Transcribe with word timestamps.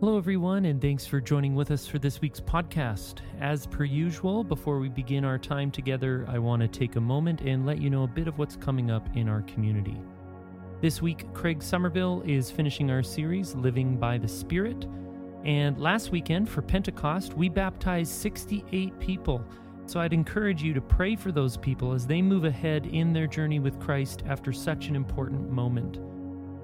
Hello, 0.00 0.16
everyone, 0.16 0.64
and 0.64 0.80
thanks 0.80 1.04
for 1.04 1.20
joining 1.20 1.54
with 1.54 1.70
us 1.70 1.86
for 1.86 1.98
this 1.98 2.22
week's 2.22 2.40
podcast. 2.40 3.16
As 3.38 3.66
per 3.66 3.84
usual, 3.84 4.42
before 4.42 4.78
we 4.78 4.88
begin 4.88 5.26
our 5.26 5.36
time 5.36 5.70
together, 5.70 6.24
I 6.26 6.38
want 6.38 6.62
to 6.62 6.68
take 6.68 6.96
a 6.96 7.00
moment 7.02 7.42
and 7.42 7.66
let 7.66 7.82
you 7.82 7.90
know 7.90 8.04
a 8.04 8.08
bit 8.08 8.26
of 8.26 8.38
what's 8.38 8.56
coming 8.56 8.90
up 8.90 9.06
in 9.14 9.28
our 9.28 9.42
community. 9.42 10.00
This 10.80 11.02
week, 11.02 11.30
Craig 11.34 11.62
Somerville 11.62 12.22
is 12.24 12.50
finishing 12.50 12.90
our 12.90 13.02
series, 13.02 13.54
Living 13.54 13.98
by 13.98 14.16
the 14.16 14.26
Spirit. 14.26 14.86
And 15.44 15.78
last 15.78 16.12
weekend 16.12 16.48
for 16.48 16.62
Pentecost, 16.62 17.34
we 17.34 17.50
baptized 17.50 18.12
68 18.12 18.98
people. 19.00 19.44
So 19.84 20.00
I'd 20.00 20.14
encourage 20.14 20.62
you 20.62 20.72
to 20.72 20.80
pray 20.80 21.14
for 21.14 21.30
those 21.30 21.58
people 21.58 21.92
as 21.92 22.06
they 22.06 22.22
move 22.22 22.46
ahead 22.46 22.86
in 22.86 23.12
their 23.12 23.26
journey 23.26 23.58
with 23.58 23.78
Christ 23.78 24.22
after 24.26 24.50
such 24.50 24.88
an 24.88 24.96
important 24.96 25.50
moment. 25.50 26.00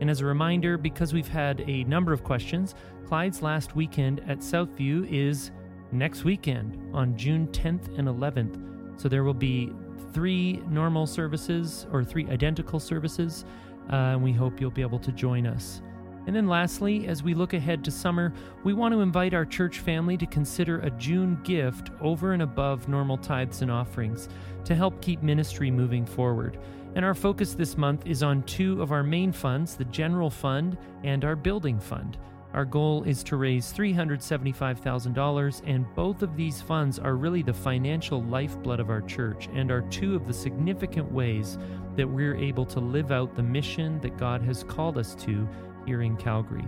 And 0.00 0.10
as 0.10 0.20
a 0.20 0.26
reminder, 0.26 0.76
because 0.76 1.12
we've 1.12 1.28
had 1.28 1.62
a 1.66 1.84
number 1.84 2.12
of 2.12 2.22
questions, 2.22 2.74
Clyde's 3.06 3.42
last 3.42 3.76
weekend 3.76 4.20
at 4.28 4.38
Southview 4.38 5.06
is 5.10 5.50
next 5.92 6.24
weekend 6.24 6.78
on 6.94 7.16
June 7.16 7.46
10th 7.48 7.96
and 7.98 8.08
11th. 8.08 9.00
So 9.00 9.08
there 9.08 9.24
will 9.24 9.34
be 9.34 9.72
three 10.12 10.62
normal 10.68 11.06
services 11.06 11.86
or 11.92 12.02
three 12.04 12.26
identical 12.28 12.80
services, 12.80 13.44
uh, 13.90 13.96
and 13.96 14.22
we 14.22 14.32
hope 14.32 14.60
you'll 14.60 14.70
be 14.70 14.82
able 14.82 14.98
to 14.98 15.12
join 15.12 15.46
us. 15.46 15.80
And 16.26 16.34
then 16.34 16.48
lastly, 16.48 17.06
as 17.06 17.22
we 17.22 17.34
look 17.34 17.54
ahead 17.54 17.84
to 17.84 17.90
summer, 17.90 18.32
we 18.64 18.74
want 18.74 18.92
to 18.92 19.00
invite 19.00 19.32
our 19.32 19.44
church 19.44 19.78
family 19.78 20.16
to 20.16 20.26
consider 20.26 20.80
a 20.80 20.90
June 20.90 21.38
gift 21.44 21.90
over 22.00 22.32
and 22.32 22.42
above 22.42 22.88
normal 22.88 23.16
tithes 23.16 23.62
and 23.62 23.70
offerings 23.70 24.28
to 24.64 24.74
help 24.74 25.00
keep 25.00 25.22
ministry 25.22 25.70
moving 25.70 26.04
forward. 26.04 26.58
And 26.96 27.04
our 27.04 27.14
focus 27.14 27.52
this 27.52 27.76
month 27.76 28.06
is 28.06 28.22
on 28.22 28.42
two 28.44 28.80
of 28.80 28.90
our 28.90 29.02
main 29.02 29.30
funds 29.30 29.76
the 29.76 29.84
General 29.84 30.30
Fund 30.30 30.78
and 31.04 31.26
our 31.26 31.36
Building 31.36 31.78
Fund. 31.78 32.16
Our 32.54 32.64
goal 32.64 33.02
is 33.02 33.22
to 33.24 33.36
raise 33.36 33.70
$375,000, 33.70 35.62
and 35.66 35.94
both 35.94 36.22
of 36.22 36.36
these 36.38 36.62
funds 36.62 36.98
are 36.98 37.14
really 37.14 37.42
the 37.42 37.52
financial 37.52 38.22
lifeblood 38.22 38.80
of 38.80 38.88
our 38.88 39.02
church 39.02 39.50
and 39.52 39.70
are 39.70 39.82
two 39.82 40.16
of 40.16 40.26
the 40.26 40.32
significant 40.32 41.12
ways 41.12 41.58
that 41.96 42.08
we're 42.08 42.34
able 42.34 42.64
to 42.64 42.80
live 42.80 43.12
out 43.12 43.36
the 43.36 43.42
mission 43.42 44.00
that 44.00 44.16
God 44.16 44.40
has 44.40 44.64
called 44.64 44.96
us 44.96 45.14
to 45.16 45.46
here 45.84 46.00
in 46.00 46.16
Calgary. 46.16 46.64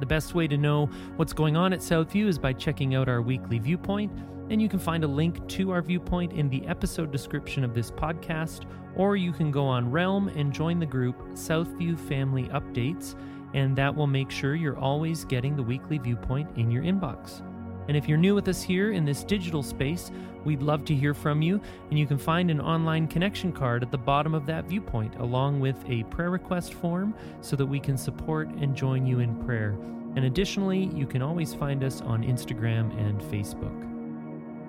The 0.00 0.06
best 0.06 0.34
way 0.34 0.46
to 0.48 0.56
know 0.56 0.86
what's 1.16 1.32
going 1.32 1.56
on 1.56 1.72
at 1.72 1.80
Southview 1.80 2.26
is 2.26 2.38
by 2.38 2.52
checking 2.52 2.94
out 2.94 3.08
our 3.08 3.22
weekly 3.22 3.58
viewpoint, 3.58 4.12
and 4.50 4.60
you 4.60 4.68
can 4.68 4.78
find 4.78 5.04
a 5.04 5.08
link 5.08 5.46
to 5.48 5.70
our 5.70 5.82
viewpoint 5.82 6.32
in 6.32 6.48
the 6.48 6.66
episode 6.66 7.10
description 7.10 7.64
of 7.64 7.74
this 7.74 7.90
podcast, 7.90 8.64
or 8.94 9.16
you 9.16 9.32
can 9.32 9.50
go 9.50 9.66
on 9.66 9.90
Realm 9.90 10.28
and 10.28 10.52
join 10.52 10.78
the 10.78 10.86
group 10.86 11.18
Southview 11.34 11.98
Family 11.98 12.44
Updates 12.44 13.16
and 13.54 13.76
that 13.76 13.94
will 13.94 14.06
make 14.06 14.30
sure 14.30 14.54
you're 14.54 14.78
always 14.78 15.24
getting 15.24 15.56
the 15.56 15.62
weekly 15.62 15.98
viewpoint 15.98 16.48
in 16.56 16.70
your 16.70 16.82
inbox. 16.82 17.42
And 17.88 17.96
if 17.96 18.08
you're 18.08 18.18
new 18.18 18.34
with 18.34 18.48
us 18.48 18.62
here 18.62 18.92
in 18.92 19.04
this 19.04 19.24
digital 19.24 19.62
space, 19.62 20.10
we'd 20.44 20.62
love 20.62 20.84
to 20.86 20.94
hear 20.94 21.14
from 21.14 21.42
you, 21.42 21.60
and 21.90 21.98
you 21.98 22.06
can 22.06 22.18
find 22.18 22.50
an 22.50 22.60
online 22.60 23.06
connection 23.06 23.52
card 23.52 23.82
at 23.82 23.90
the 23.90 23.98
bottom 23.98 24.34
of 24.34 24.46
that 24.46 24.64
viewpoint, 24.64 25.14
along 25.16 25.60
with 25.60 25.76
a 25.88 26.04
prayer 26.04 26.30
request 26.30 26.74
form 26.74 27.14
so 27.40 27.56
that 27.56 27.66
we 27.66 27.80
can 27.80 27.96
support 27.96 28.48
and 28.48 28.74
join 28.74 29.06
you 29.06 29.20
in 29.20 29.36
prayer. 29.44 29.76
And 30.16 30.24
additionally, 30.24 30.90
you 30.94 31.06
can 31.06 31.22
always 31.22 31.52
find 31.52 31.84
us 31.84 32.00
on 32.00 32.22
Instagram 32.22 32.96
and 32.98 33.20
Facebook. 33.20 33.82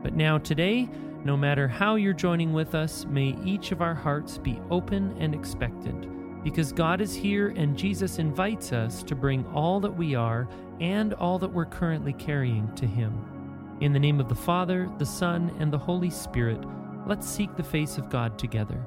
But 0.03 0.13
now, 0.13 0.37
today, 0.37 0.89
no 1.23 1.37
matter 1.37 1.67
how 1.67 1.95
you're 1.95 2.13
joining 2.13 2.53
with 2.53 2.75
us, 2.75 3.05
may 3.05 3.35
each 3.43 3.71
of 3.71 3.81
our 3.81 3.95
hearts 3.95 4.37
be 4.37 4.59
open 4.69 5.15
and 5.19 5.33
expectant 5.33 6.16
because 6.47 6.71
God 6.71 7.01
is 7.01 7.13
here 7.13 7.49
and 7.57 7.77
Jesus 7.77 8.19
invites 8.19 8.71
us 8.71 9.03
to 9.03 9.15
bring 9.15 9.45
all 9.47 9.81
that 9.81 9.91
we 9.91 10.15
are 10.15 10.47
and 10.79 11.13
all 11.15 11.37
that 11.37 11.51
we're 11.51 11.65
currently 11.65 12.13
carrying 12.13 12.73
to 12.75 12.85
Him. 12.87 13.77
In 13.81 13.91
the 13.91 13.99
name 13.99 14.21
of 14.21 14.29
the 14.29 14.35
Father, 14.35 14.89
the 14.97 15.05
Son, 15.05 15.53
and 15.59 15.73
the 15.73 15.77
Holy 15.77 16.09
Spirit, 16.09 16.57
let's 17.05 17.27
seek 17.27 17.53
the 17.57 17.63
face 17.63 17.97
of 17.97 18.09
God 18.09 18.39
together. 18.39 18.81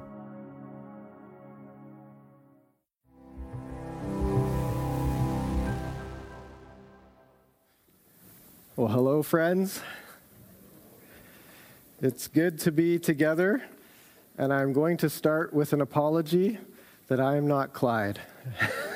Well, 8.75 8.87
hello, 8.87 9.21
friends. 9.21 9.81
It's 12.01 12.27
good 12.27 12.57
to 12.61 12.71
be 12.71 12.97
together, 12.97 13.61
and 14.35 14.51
I'm 14.51 14.73
going 14.73 14.97
to 14.97 15.11
start 15.11 15.53
with 15.53 15.73
an 15.73 15.81
apology 15.81 16.57
that 17.11 17.19
I 17.19 17.35
am 17.35 17.45
not 17.45 17.73
Clyde. 17.73 18.21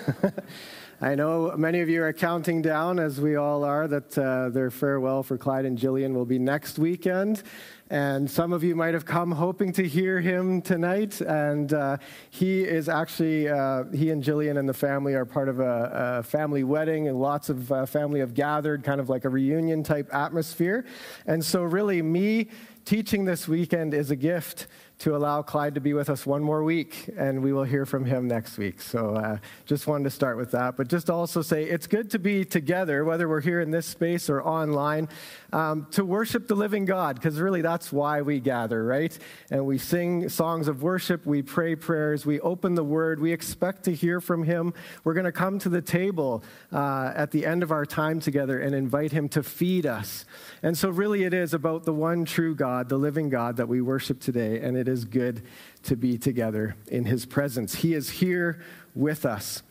I 1.02 1.16
know 1.16 1.54
many 1.58 1.82
of 1.82 1.90
you 1.90 2.02
are 2.02 2.14
counting 2.14 2.62
down, 2.62 2.98
as 2.98 3.20
we 3.20 3.36
all 3.36 3.66
are, 3.66 3.90
that 3.90 4.18
uh, 4.18 4.48
their 4.48 4.72
farewell 4.72 5.22
for 5.22 5.38
Clyde 5.38 5.66
and 5.66 5.78
Jillian 5.78 6.14
will 6.14 6.24
be 6.24 6.40
next 6.40 6.80
weekend. 6.80 7.44
And 7.90 8.32
some 8.32 8.54
of 8.54 8.64
you 8.64 8.74
might 8.74 8.94
have 8.94 9.04
come 9.04 9.34
hoping 9.34 9.74
to 9.74 9.86
hear 9.86 10.22
him 10.22 10.62
tonight. 10.62 11.20
And 11.20 11.74
uh, 11.74 11.98
he 12.30 12.62
is 12.62 12.88
actually, 12.88 13.50
uh, 13.50 13.84
he 13.94 14.12
and 14.12 14.24
Jillian 14.24 14.58
and 14.58 14.70
the 14.70 14.74
family 14.74 15.14
are 15.14 15.26
part 15.26 15.50
of 15.50 15.60
a, 15.60 16.20
a 16.20 16.24
family 16.24 16.64
wedding, 16.64 17.10
and 17.10 17.20
lots 17.20 17.50
of 17.50 17.70
uh, 17.70 17.86
family 17.86 18.22
have 18.22 18.34
gathered, 18.34 18.86
kind 18.86 19.02
of 19.02 19.10
like 19.10 19.26
a 19.26 19.30
reunion 19.30 19.84
type 19.84 20.08
atmosphere. 20.16 20.86
And 21.28 21.44
so, 21.44 21.64
really, 21.64 22.02
me 22.02 22.48
teaching 22.86 23.26
this 23.26 23.46
weekend 23.46 23.94
is 23.94 24.10
a 24.10 24.16
gift 24.16 24.68
to 25.00 25.16
allow 25.16 25.42
Clyde 25.42 25.76
to 25.76 25.82
be 25.82 25.94
with 25.94 26.10
us 26.10 26.26
one 26.26 26.42
more 26.42 26.64
week, 26.64 27.10
and 27.18 27.44
we 27.44 27.52
will 27.52 27.64
hear 27.64 27.86
from 27.86 28.06
him 28.06 28.28
next 28.28 28.58
week. 28.58 28.82
So 28.82 29.16
uh, 29.16 29.38
just 29.66 29.88
wanted 29.88 30.06
to 30.06 30.10
start 30.10 30.38
with 30.38 30.52
that. 30.52 30.78
But 30.78 30.88
just 30.88 31.10
also 31.10 31.42
say 31.42 31.66
it's 31.66 31.86
good 31.86 32.10
to 32.12 32.20
be 32.20 32.46
together, 32.46 33.04
whether 33.04 33.28
we're 33.28 33.42
here 33.42 33.60
in 33.60 33.72
this 33.72 33.86
space 33.86 34.30
or 34.30 34.42
online, 34.42 35.10
um, 35.52 35.88
to 35.92 36.06
worship 36.06 36.48
the 36.48 36.56
living 36.56 36.86
God, 36.86 37.16
because 37.16 37.40
really 37.40 37.62
that's 37.62 37.92
why 37.92 38.22
we 38.22 38.40
gather, 38.40 38.86
right? 38.86 39.18
And 39.52 39.66
we 39.66 39.78
sing 39.78 40.30
songs 40.30 40.68
of 40.68 40.82
worship, 40.82 41.26
we 41.26 41.42
pray 41.42 41.76
prayers, 41.76 42.26
we 42.26 42.40
open 42.40 42.76
the 42.76 42.84
word, 42.84 43.20
we 43.20 43.34
expect 43.34 43.84
to 43.84 43.94
hear 43.94 44.22
from 44.22 44.44
him. 44.44 44.74
We're 45.04 45.14
going 45.14 45.26
to 45.26 45.32
come 45.32 45.60
to 45.60 45.70
the 45.70 45.82
table 45.82 46.44
uh, 46.72 47.12
at 47.16 47.32
the 47.32 47.46
end 47.46 47.64
of 47.64 47.72
our 47.72 47.86
time 47.86 48.20
together 48.20 48.60
and 48.60 48.74
invite 48.74 49.12
him 49.12 49.28
to 49.30 49.44
feed 49.44 49.86
us. 49.86 50.26
And 50.64 50.78
so, 50.78 50.90
really, 50.90 51.24
it 51.24 51.34
is 51.34 51.54
about 51.54 51.84
the 51.84 51.94
one 51.94 52.26
true 52.26 52.56
God, 52.56 52.90
the 52.90 52.98
living 52.98 53.30
God 53.30 53.58
that 53.58 53.68
we 53.68 53.82
worship 53.82 54.20
today, 54.20 54.60
and 54.62 54.78
it 54.78 54.85
is 54.88 55.06
good 55.06 55.44
to 55.84 55.96
be 55.96 56.18
together 56.18 56.76
in 56.88 57.06
his 57.06 57.26
presence. 57.26 57.76
He 57.76 57.94
is 57.94 58.10
here 58.10 58.62
with 58.94 59.26
us. 59.26 59.62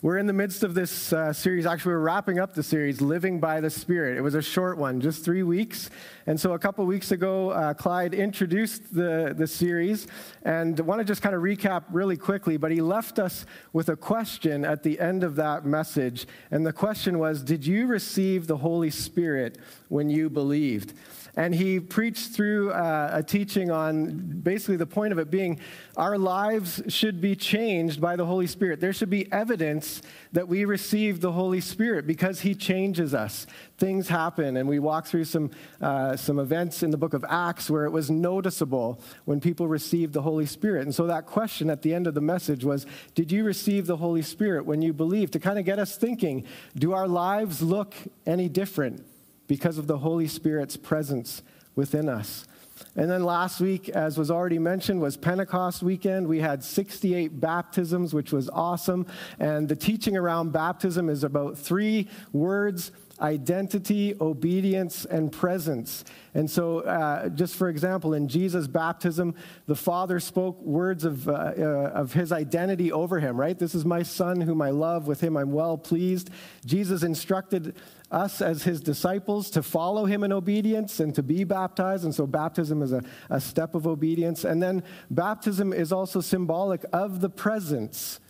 We're 0.00 0.18
in 0.18 0.26
the 0.26 0.32
midst 0.32 0.62
of 0.62 0.74
this 0.74 1.12
uh, 1.12 1.32
series. 1.32 1.66
Actually, 1.66 1.94
we're 1.94 2.00
wrapping 2.00 2.38
up 2.38 2.54
the 2.54 2.62
series, 2.62 3.00
Living 3.00 3.40
by 3.40 3.60
the 3.60 3.68
Spirit. 3.68 4.16
It 4.16 4.20
was 4.20 4.36
a 4.36 4.42
short 4.42 4.78
one, 4.78 5.00
just 5.00 5.24
three 5.24 5.42
weeks. 5.42 5.90
And 6.26 6.38
so, 6.38 6.52
a 6.52 6.58
couple 6.58 6.86
weeks 6.86 7.10
ago, 7.10 7.50
uh, 7.50 7.74
Clyde 7.74 8.14
introduced 8.14 8.94
the, 8.94 9.34
the 9.36 9.48
series. 9.48 10.06
And 10.44 10.78
want 10.78 11.00
to 11.00 11.04
just 11.04 11.20
kind 11.20 11.34
of 11.34 11.42
recap 11.42 11.82
really 11.90 12.16
quickly, 12.16 12.56
but 12.56 12.70
he 12.70 12.80
left 12.80 13.18
us 13.18 13.44
with 13.72 13.88
a 13.88 13.96
question 13.96 14.64
at 14.64 14.84
the 14.84 15.00
end 15.00 15.24
of 15.24 15.34
that 15.34 15.66
message. 15.66 16.28
And 16.52 16.64
the 16.64 16.72
question 16.72 17.18
was 17.18 17.42
Did 17.42 17.66
you 17.66 17.88
receive 17.88 18.46
the 18.46 18.58
Holy 18.58 18.90
Spirit 18.90 19.58
when 19.88 20.10
you 20.10 20.30
believed? 20.30 20.92
And 21.38 21.54
he 21.54 21.78
preached 21.78 22.32
through 22.32 22.72
uh, 22.72 23.10
a 23.12 23.22
teaching 23.22 23.70
on 23.70 24.40
basically 24.42 24.74
the 24.74 24.86
point 24.86 25.12
of 25.12 25.20
it 25.20 25.30
being 25.30 25.60
our 25.96 26.18
lives 26.18 26.82
should 26.88 27.20
be 27.20 27.36
changed 27.36 28.00
by 28.00 28.16
the 28.16 28.26
Holy 28.26 28.48
Spirit. 28.48 28.80
There 28.80 28.92
should 28.92 29.08
be 29.08 29.30
evidence 29.32 30.02
that 30.32 30.48
we 30.48 30.64
received 30.64 31.22
the 31.22 31.30
Holy 31.30 31.60
Spirit 31.60 32.08
because 32.08 32.40
he 32.40 32.56
changes 32.56 33.14
us. 33.14 33.46
Things 33.76 34.08
happen, 34.08 34.56
and 34.56 34.68
we 34.68 34.80
walk 34.80 35.06
through 35.06 35.26
some, 35.26 35.52
uh, 35.80 36.16
some 36.16 36.40
events 36.40 36.82
in 36.82 36.90
the 36.90 36.98
book 36.98 37.14
of 37.14 37.24
Acts 37.28 37.70
where 37.70 37.84
it 37.84 37.90
was 37.90 38.10
noticeable 38.10 39.00
when 39.24 39.40
people 39.40 39.68
received 39.68 40.14
the 40.14 40.22
Holy 40.22 40.46
Spirit. 40.46 40.82
And 40.86 40.94
so 40.94 41.06
that 41.06 41.26
question 41.26 41.70
at 41.70 41.82
the 41.82 41.94
end 41.94 42.08
of 42.08 42.14
the 42.14 42.20
message 42.20 42.64
was 42.64 42.84
Did 43.14 43.30
you 43.30 43.44
receive 43.44 43.86
the 43.86 43.98
Holy 43.98 44.22
Spirit 44.22 44.66
when 44.66 44.82
you 44.82 44.92
believed? 44.92 45.34
To 45.34 45.38
kind 45.38 45.60
of 45.60 45.64
get 45.64 45.78
us 45.78 45.96
thinking, 45.96 46.44
do 46.74 46.94
our 46.94 47.06
lives 47.06 47.62
look 47.62 47.94
any 48.26 48.48
different? 48.48 49.04
Because 49.48 49.78
of 49.78 49.88
the 49.88 49.98
Holy 49.98 50.28
Spirit's 50.28 50.76
presence 50.76 51.42
within 51.74 52.08
us. 52.08 52.46
And 52.94 53.10
then 53.10 53.24
last 53.24 53.60
week, 53.60 53.88
as 53.88 54.16
was 54.16 54.30
already 54.30 54.60
mentioned, 54.60 55.00
was 55.00 55.16
Pentecost 55.16 55.82
weekend. 55.82 56.28
We 56.28 56.38
had 56.38 56.62
68 56.62 57.40
baptisms, 57.40 58.14
which 58.14 58.32
was 58.32 58.48
awesome. 58.50 59.06
And 59.40 59.68
the 59.68 59.74
teaching 59.74 60.16
around 60.16 60.52
baptism 60.52 61.08
is 61.08 61.24
about 61.24 61.58
three 61.58 62.08
words 62.32 62.92
identity, 63.20 64.14
obedience, 64.20 65.04
and 65.04 65.32
presence. 65.32 66.04
And 66.34 66.50
so, 66.50 66.80
uh, 66.80 67.28
just 67.30 67.56
for 67.56 67.68
example, 67.68 68.14
in 68.14 68.28
Jesus' 68.28 68.66
baptism, 68.66 69.34
the 69.66 69.74
Father 69.74 70.20
spoke 70.20 70.60
words 70.62 71.04
of, 71.04 71.28
uh, 71.28 71.32
uh, 71.32 71.62
of 71.94 72.12
his 72.12 72.32
identity 72.32 72.92
over 72.92 73.18
him, 73.18 73.36
right? 73.36 73.58
This 73.58 73.74
is 73.74 73.84
my 73.84 74.02
Son 74.02 74.40
whom 74.40 74.62
I 74.62 74.70
love, 74.70 75.06
with 75.06 75.20
him 75.20 75.36
I'm 75.36 75.52
well 75.52 75.76
pleased. 75.76 76.30
Jesus 76.64 77.02
instructed 77.02 77.74
us 78.10 78.40
as 78.40 78.62
his 78.62 78.80
disciples 78.80 79.50
to 79.50 79.62
follow 79.62 80.04
him 80.06 80.24
in 80.24 80.32
obedience 80.32 81.00
and 81.00 81.14
to 81.14 81.22
be 81.22 81.44
baptized. 81.44 82.04
And 82.04 82.14
so, 82.14 82.26
baptism 82.26 82.82
is 82.82 82.92
a, 82.92 83.02
a 83.30 83.40
step 83.40 83.74
of 83.74 83.86
obedience. 83.86 84.44
And 84.44 84.62
then, 84.62 84.82
baptism 85.10 85.72
is 85.72 85.92
also 85.92 86.20
symbolic 86.20 86.84
of 86.92 87.20
the 87.20 87.30
presence, 87.30 88.20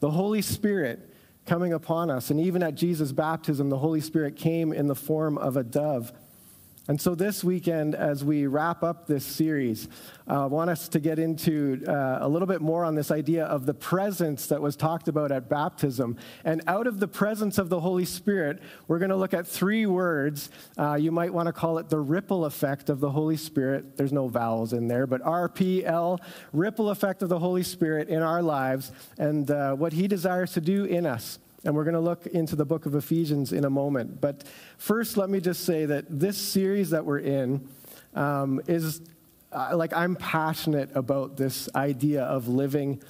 the 0.00 0.10
Holy 0.10 0.42
Spirit 0.42 1.07
coming 1.48 1.72
upon 1.72 2.10
us. 2.10 2.30
And 2.30 2.38
even 2.38 2.62
at 2.62 2.74
Jesus' 2.74 3.10
baptism, 3.10 3.70
the 3.70 3.78
Holy 3.78 4.00
Spirit 4.00 4.36
came 4.36 4.72
in 4.72 4.86
the 4.86 4.94
form 4.94 5.38
of 5.38 5.56
a 5.56 5.64
dove. 5.64 6.12
And 6.88 6.98
so 6.98 7.14
this 7.14 7.44
weekend, 7.44 7.94
as 7.94 8.24
we 8.24 8.46
wrap 8.46 8.82
up 8.82 9.06
this 9.06 9.22
series, 9.22 9.88
uh, 10.26 10.44
I 10.44 10.46
want 10.46 10.70
us 10.70 10.88
to 10.88 10.98
get 10.98 11.18
into 11.18 11.84
uh, 11.86 12.20
a 12.22 12.28
little 12.28 12.48
bit 12.48 12.62
more 12.62 12.82
on 12.82 12.94
this 12.94 13.10
idea 13.10 13.44
of 13.44 13.66
the 13.66 13.74
presence 13.74 14.46
that 14.46 14.62
was 14.62 14.74
talked 14.74 15.06
about 15.06 15.30
at 15.30 15.50
baptism. 15.50 16.16
And 16.44 16.62
out 16.66 16.86
of 16.86 16.98
the 16.98 17.06
presence 17.06 17.58
of 17.58 17.68
the 17.68 17.80
Holy 17.80 18.06
Spirit, 18.06 18.62
we're 18.86 18.98
going 18.98 19.10
to 19.10 19.16
look 19.16 19.34
at 19.34 19.46
three 19.46 19.84
words. 19.84 20.48
Uh, 20.78 20.94
you 20.94 21.12
might 21.12 21.34
want 21.34 21.46
to 21.46 21.52
call 21.52 21.76
it 21.76 21.90
the 21.90 22.00
ripple 22.00 22.46
effect 22.46 22.88
of 22.88 23.00
the 23.00 23.10
Holy 23.10 23.36
Spirit. 23.36 23.98
There's 23.98 24.12
no 24.12 24.26
vowels 24.28 24.72
in 24.72 24.88
there, 24.88 25.06
but 25.06 25.20
RPL, 25.22 26.20
ripple 26.54 26.88
effect 26.88 27.20
of 27.20 27.28
the 27.28 27.38
Holy 27.38 27.64
Spirit 27.64 28.08
in 28.08 28.22
our 28.22 28.40
lives 28.40 28.92
and 29.18 29.50
uh, 29.50 29.74
what 29.74 29.92
He 29.92 30.08
desires 30.08 30.52
to 30.52 30.62
do 30.62 30.84
in 30.84 31.04
us. 31.04 31.38
And 31.64 31.74
we're 31.74 31.84
going 31.84 31.94
to 31.94 32.00
look 32.00 32.26
into 32.26 32.54
the 32.54 32.64
book 32.64 32.86
of 32.86 32.94
Ephesians 32.94 33.52
in 33.52 33.64
a 33.64 33.70
moment. 33.70 34.20
But 34.20 34.44
first, 34.76 35.16
let 35.16 35.28
me 35.28 35.40
just 35.40 35.64
say 35.64 35.86
that 35.86 36.04
this 36.08 36.38
series 36.38 36.90
that 36.90 37.04
we're 37.04 37.18
in 37.18 37.68
um, 38.14 38.60
is 38.66 39.00
uh, 39.52 39.76
like 39.76 39.92
I'm 39.92 40.14
passionate 40.14 40.90
about 40.94 41.36
this 41.36 41.68
idea 41.74 42.22
of 42.22 42.48
living 42.48 43.02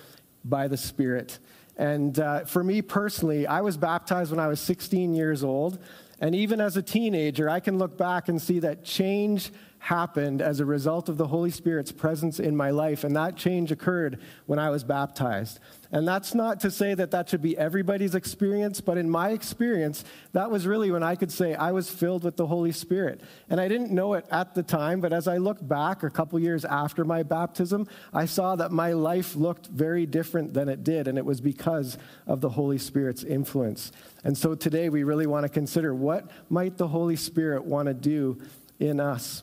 by 0.44 0.68
the 0.68 0.76
Spirit. 0.76 1.38
And 1.76 2.18
uh, 2.18 2.44
for 2.44 2.64
me 2.64 2.82
personally, 2.82 3.46
I 3.46 3.60
was 3.60 3.76
baptized 3.76 4.30
when 4.30 4.40
I 4.40 4.48
was 4.48 4.60
16 4.60 5.14
years 5.14 5.44
old. 5.44 5.78
And 6.20 6.34
even 6.34 6.60
as 6.60 6.76
a 6.76 6.82
teenager, 6.82 7.48
I 7.48 7.60
can 7.60 7.78
look 7.78 7.96
back 7.96 8.28
and 8.28 8.40
see 8.40 8.58
that 8.60 8.84
change 8.84 9.52
happened 9.78 10.42
as 10.42 10.60
a 10.60 10.64
result 10.64 11.08
of 11.08 11.16
the 11.16 11.26
Holy 11.28 11.50
Spirit's 11.50 11.92
presence 11.92 12.40
in 12.40 12.56
my 12.56 12.70
life. 12.70 13.04
And 13.04 13.14
that 13.16 13.36
change 13.36 13.70
occurred 13.70 14.20
when 14.46 14.58
I 14.58 14.70
was 14.70 14.84
baptized. 14.84 15.60
And 15.90 16.06
that's 16.06 16.34
not 16.34 16.60
to 16.60 16.70
say 16.70 16.94
that 16.94 17.12
that 17.12 17.30
should 17.30 17.40
be 17.40 17.56
everybody's 17.56 18.14
experience, 18.14 18.80
but 18.80 18.98
in 18.98 19.08
my 19.08 19.30
experience, 19.30 20.04
that 20.32 20.50
was 20.50 20.66
really 20.66 20.90
when 20.90 21.02
I 21.02 21.14
could 21.14 21.32
say 21.32 21.54
I 21.54 21.72
was 21.72 21.88
filled 21.88 22.24
with 22.24 22.36
the 22.36 22.46
Holy 22.46 22.72
Spirit. 22.72 23.22
And 23.48 23.58
I 23.60 23.68
didn't 23.68 23.90
know 23.90 24.14
it 24.14 24.26
at 24.30 24.54
the 24.54 24.62
time, 24.62 25.00
but 25.00 25.12
as 25.14 25.26
I 25.26 25.38
look 25.38 25.66
back 25.66 26.02
a 26.02 26.10
couple 26.10 26.38
years 26.38 26.66
after 26.66 27.04
my 27.04 27.22
baptism, 27.22 27.88
I 28.12 28.26
saw 28.26 28.56
that 28.56 28.70
my 28.70 28.92
life 28.92 29.34
looked 29.34 29.68
very 29.68 30.04
different 30.04 30.52
than 30.52 30.68
it 30.68 30.84
did, 30.84 31.08
and 31.08 31.16
it 31.16 31.24
was 31.24 31.40
because 31.40 31.96
of 32.26 32.42
the 32.42 32.50
Holy 32.50 32.78
Spirit's 32.78 33.24
influence. 33.24 33.92
And 34.24 34.36
so 34.36 34.54
today 34.54 34.90
we 34.90 35.04
really 35.04 35.26
want 35.26 35.44
to 35.44 35.48
consider 35.48 35.94
what 35.94 36.30
might 36.50 36.76
the 36.76 36.88
Holy 36.88 37.16
Spirit 37.16 37.64
want 37.64 37.86
to 37.86 37.94
do 37.94 38.38
in 38.78 39.00
us. 39.00 39.42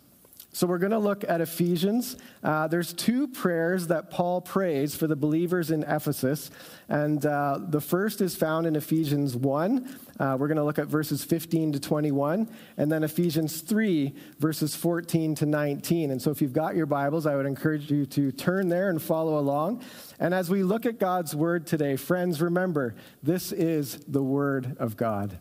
So 0.55 0.65
we're 0.67 0.77
going 0.77 0.93
to 0.93 0.99
look 0.99 1.25
at 1.27 1.41
Ephesians. 1.41 2.15
Uh, 2.41 2.69
there's 2.69 2.93
two 2.93 3.27
prayers 3.27 3.87
that 3.87 4.09
Paul 4.09 4.39
prays 4.39 4.95
for 4.95 5.05
the 5.05 5.15
believers 5.17 5.69
in 5.69 5.83
Ephesus. 5.83 6.49
And 6.87 7.25
uh, 7.25 7.59
the 7.61 7.81
first 7.81 8.21
is 8.21 8.37
found 8.37 8.65
in 8.65 8.77
Ephesians 8.77 9.35
1. 9.35 9.99
Uh, 10.17 10.37
we're 10.39 10.47
going 10.47 10.55
to 10.55 10.63
look 10.63 10.79
at 10.79 10.87
verses 10.87 11.25
15 11.25 11.73
to 11.73 11.79
21. 11.81 12.47
And 12.77 12.89
then 12.89 13.03
Ephesians 13.03 13.59
3, 13.59 14.15
verses 14.39 14.77
14 14.77 15.35
to 15.35 15.45
19. 15.45 16.11
And 16.11 16.21
so 16.21 16.31
if 16.31 16.41
you've 16.41 16.53
got 16.53 16.77
your 16.77 16.85
Bibles, 16.85 17.25
I 17.25 17.35
would 17.35 17.45
encourage 17.45 17.91
you 17.91 18.05
to 18.05 18.31
turn 18.31 18.69
there 18.69 18.89
and 18.89 19.01
follow 19.01 19.37
along. 19.37 19.83
And 20.21 20.33
as 20.33 20.49
we 20.49 20.63
look 20.63 20.85
at 20.85 20.99
God's 20.99 21.35
word 21.35 21.67
today, 21.67 21.97
friends, 21.97 22.41
remember, 22.41 22.95
this 23.21 23.51
is 23.51 23.97
the 24.07 24.23
word 24.23 24.77
of 24.79 24.95
God. 24.95 25.37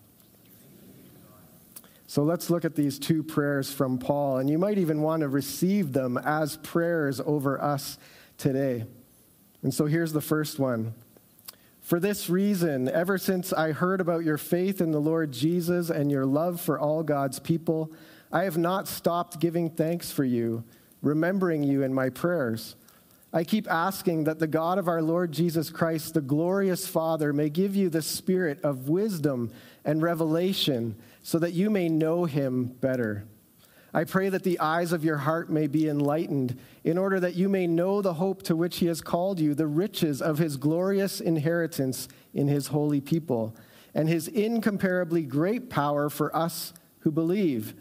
So 2.14 2.22
let's 2.22 2.48
look 2.48 2.64
at 2.64 2.76
these 2.76 3.00
two 3.00 3.24
prayers 3.24 3.72
from 3.72 3.98
Paul, 3.98 4.36
and 4.36 4.48
you 4.48 4.56
might 4.56 4.78
even 4.78 5.02
want 5.02 5.22
to 5.22 5.28
receive 5.28 5.92
them 5.92 6.16
as 6.16 6.58
prayers 6.58 7.20
over 7.20 7.60
us 7.60 7.98
today. 8.38 8.84
And 9.64 9.74
so 9.74 9.86
here's 9.86 10.12
the 10.12 10.20
first 10.20 10.60
one. 10.60 10.94
For 11.80 11.98
this 11.98 12.30
reason, 12.30 12.88
ever 12.88 13.18
since 13.18 13.52
I 13.52 13.72
heard 13.72 14.00
about 14.00 14.22
your 14.22 14.38
faith 14.38 14.80
in 14.80 14.92
the 14.92 15.00
Lord 15.00 15.32
Jesus 15.32 15.90
and 15.90 16.08
your 16.08 16.24
love 16.24 16.60
for 16.60 16.78
all 16.78 17.02
God's 17.02 17.40
people, 17.40 17.90
I 18.30 18.44
have 18.44 18.58
not 18.58 18.86
stopped 18.86 19.40
giving 19.40 19.68
thanks 19.68 20.12
for 20.12 20.22
you, 20.22 20.62
remembering 21.02 21.64
you 21.64 21.82
in 21.82 21.92
my 21.92 22.10
prayers. 22.10 22.76
I 23.32 23.42
keep 23.42 23.68
asking 23.68 24.22
that 24.22 24.38
the 24.38 24.46
God 24.46 24.78
of 24.78 24.86
our 24.86 25.02
Lord 25.02 25.32
Jesus 25.32 25.68
Christ, 25.68 26.14
the 26.14 26.20
glorious 26.20 26.86
Father, 26.86 27.32
may 27.32 27.50
give 27.50 27.74
you 27.74 27.90
the 27.90 28.02
spirit 28.02 28.62
of 28.62 28.88
wisdom 28.88 29.50
and 29.84 30.00
revelation 30.00 30.94
so 31.24 31.38
that 31.38 31.54
you 31.54 31.70
may 31.70 31.88
know 31.88 32.26
him 32.26 32.66
better. 32.66 33.24
I 33.94 34.04
pray 34.04 34.28
that 34.28 34.42
the 34.42 34.60
eyes 34.60 34.92
of 34.92 35.04
your 35.04 35.16
heart 35.16 35.48
may 35.48 35.66
be 35.66 35.88
enlightened, 35.88 36.60
in 36.84 36.98
order 36.98 37.18
that 37.18 37.34
you 37.34 37.48
may 37.48 37.66
know 37.66 38.02
the 38.02 38.14
hope 38.14 38.42
to 38.42 38.54
which 38.54 38.76
he 38.76 38.86
has 38.86 39.00
called 39.00 39.40
you, 39.40 39.54
the 39.54 39.66
riches 39.66 40.20
of 40.20 40.36
his 40.36 40.58
glorious 40.58 41.20
inheritance 41.20 42.08
in 42.34 42.46
his 42.46 42.66
holy 42.66 43.00
people, 43.00 43.56
and 43.94 44.06
his 44.06 44.28
incomparably 44.28 45.22
great 45.22 45.70
power 45.70 46.10
for 46.10 46.34
us 46.36 46.74
who 47.00 47.10
believe. 47.10 47.72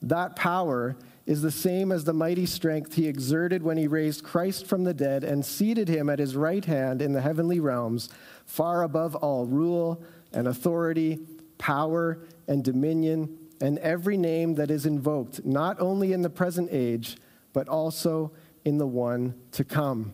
That 0.00 0.36
power 0.36 0.96
is 1.26 1.42
the 1.42 1.50
same 1.50 1.90
as 1.90 2.04
the 2.04 2.12
mighty 2.12 2.46
strength 2.46 2.94
he 2.94 3.08
exerted 3.08 3.64
when 3.64 3.76
he 3.76 3.88
raised 3.88 4.22
Christ 4.22 4.66
from 4.66 4.84
the 4.84 4.94
dead 4.94 5.24
and 5.24 5.44
seated 5.44 5.88
him 5.88 6.08
at 6.08 6.20
his 6.20 6.36
right 6.36 6.64
hand 6.64 7.02
in 7.02 7.12
the 7.12 7.22
heavenly 7.22 7.58
realms, 7.58 8.08
far 8.46 8.84
above 8.84 9.16
all 9.16 9.46
rule 9.46 10.00
and 10.32 10.46
authority, 10.46 11.18
power 11.58 12.18
and 12.48 12.64
dominion 12.64 13.38
and 13.60 13.78
every 13.78 14.16
name 14.16 14.56
that 14.56 14.70
is 14.70 14.86
invoked, 14.86 15.44
not 15.44 15.80
only 15.80 16.12
in 16.12 16.22
the 16.22 16.30
present 16.30 16.68
age, 16.72 17.16
but 17.52 17.68
also 17.68 18.32
in 18.64 18.78
the 18.78 18.86
one 18.86 19.34
to 19.52 19.64
come. 19.64 20.12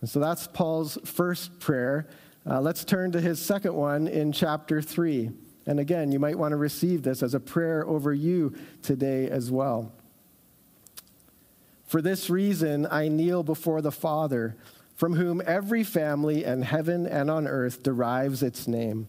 And 0.00 0.08
so 0.08 0.20
that's 0.20 0.46
Paul's 0.46 0.98
first 1.04 1.58
prayer. 1.58 2.08
Uh, 2.46 2.60
let's 2.60 2.84
turn 2.84 3.12
to 3.12 3.20
his 3.20 3.40
second 3.40 3.74
one 3.74 4.08
in 4.08 4.32
chapter 4.32 4.80
3. 4.80 5.30
And 5.66 5.78
again, 5.78 6.10
you 6.10 6.18
might 6.18 6.38
want 6.38 6.52
to 6.52 6.56
receive 6.56 7.02
this 7.02 7.22
as 7.22 7.34
a 7.34 7.40
prayer 7.40 7.86
over 7.86 8.12
you 8.12 8.54
today 8.82 9.28
as 9.28 9.50
well. 9.50 9.92
For 11.84 12.00
this 12.00 12.30
reason, 12.30 12.86
I 12.90 13.08
kneel 13.08 13.42
before 13.42 13.82
the 13.82 13.92
Father, 13.92 14.56
from 14.94 15.14
whom 15.14 15.42
every 15.44 15.82
family 15.82 16.44
in 16.44 16.62
heaven 16.62 17.06
and 17.06 17.30
on 17.30 17.46
earth 17.46 17.82
derives 17.82 18.42
its 18.42 18.68
name. 18.68 19.08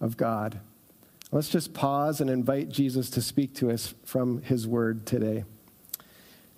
of 0.00 0.16
God. 0.16 0.60
Let's 1.32 1.48
just 1.48 1.74
pause 1.74 2.20
and 2.20 2.30
invite 2.30 2.68
Jesus 2.68 3.10
to 3.10 3.22
speak 3.22 3.54
to 3.56 3.70
us 3.70 3.94
from 4.04 4.42
his 4.42 4.66
word 4.66 5.06
today. 5.06 5.44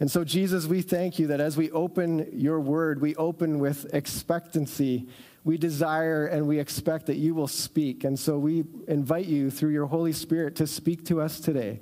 And 0.00 0.10
so, 0.10 0.24
Jesus, 0.24 0.66
we 0.66 0.82
thank 0.82 1.18
you 1.18 1.26
that 1.28 1.40
as 1.40 1.56
we 1.56 1.70
open 1.70 2.28
your 2.32 2.60
word, 2.60 3.00
we 3.00 3.16
open 3.16 3.58
with 3.58 3.92
expectancy. 3.92 5.08
We 5.42 5.56
desire 5.56 6.26
and 6.26 6.46
we 6.46 6.60
expect 6.60 7.06
that 7.06 7.16
you 7.16 7.34
will 7.34 7.48
speak. 7.48 8.04
And 8.04 8.18
so, 8.18 8.38
we 8.38 8.64
invite 8.86 9.26
you 9.26 9.50
through 9.50 9.70
your 9.70 9.86
Holy 9.86 10.12
Spirit 10.12 10.54
to 10.56 10.66
speak 10.66 11.04
to 11.06 11.20
us 11.20 11.40
today. 11.40 11.80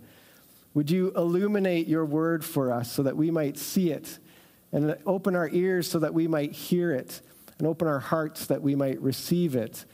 Would 0.73 0.91
you 0.91 1.13
illuminate 1.17 1.89
your 1.89 2.05
word 2.05 2.45
for 2.45 2.73
us 2.73 2.93
so 2.93 3.03
that 3.03 3.17
we 3.17 3.31
might 3.31 3.59
see 3.59 3.91
it, 3.91 4.19
and 4.73 4.97
open 5.07 5.35
our 5.35 5.49
ears 5.49 5.91
so 5.91 5.99
that 5.99 6.15
we 6.15 6.29
might 6.29 6.53
hear 6.53 6.93
it, 6.93 7.21
and 7.59 7.67
open 7.67 7.89
our 7.89 7.99
hearts 7.99 8.47
that 8.47 8.63
we 8.63 8.75
might 8.75 9.01
receive 9.01 9.57
it, 9.57 9.85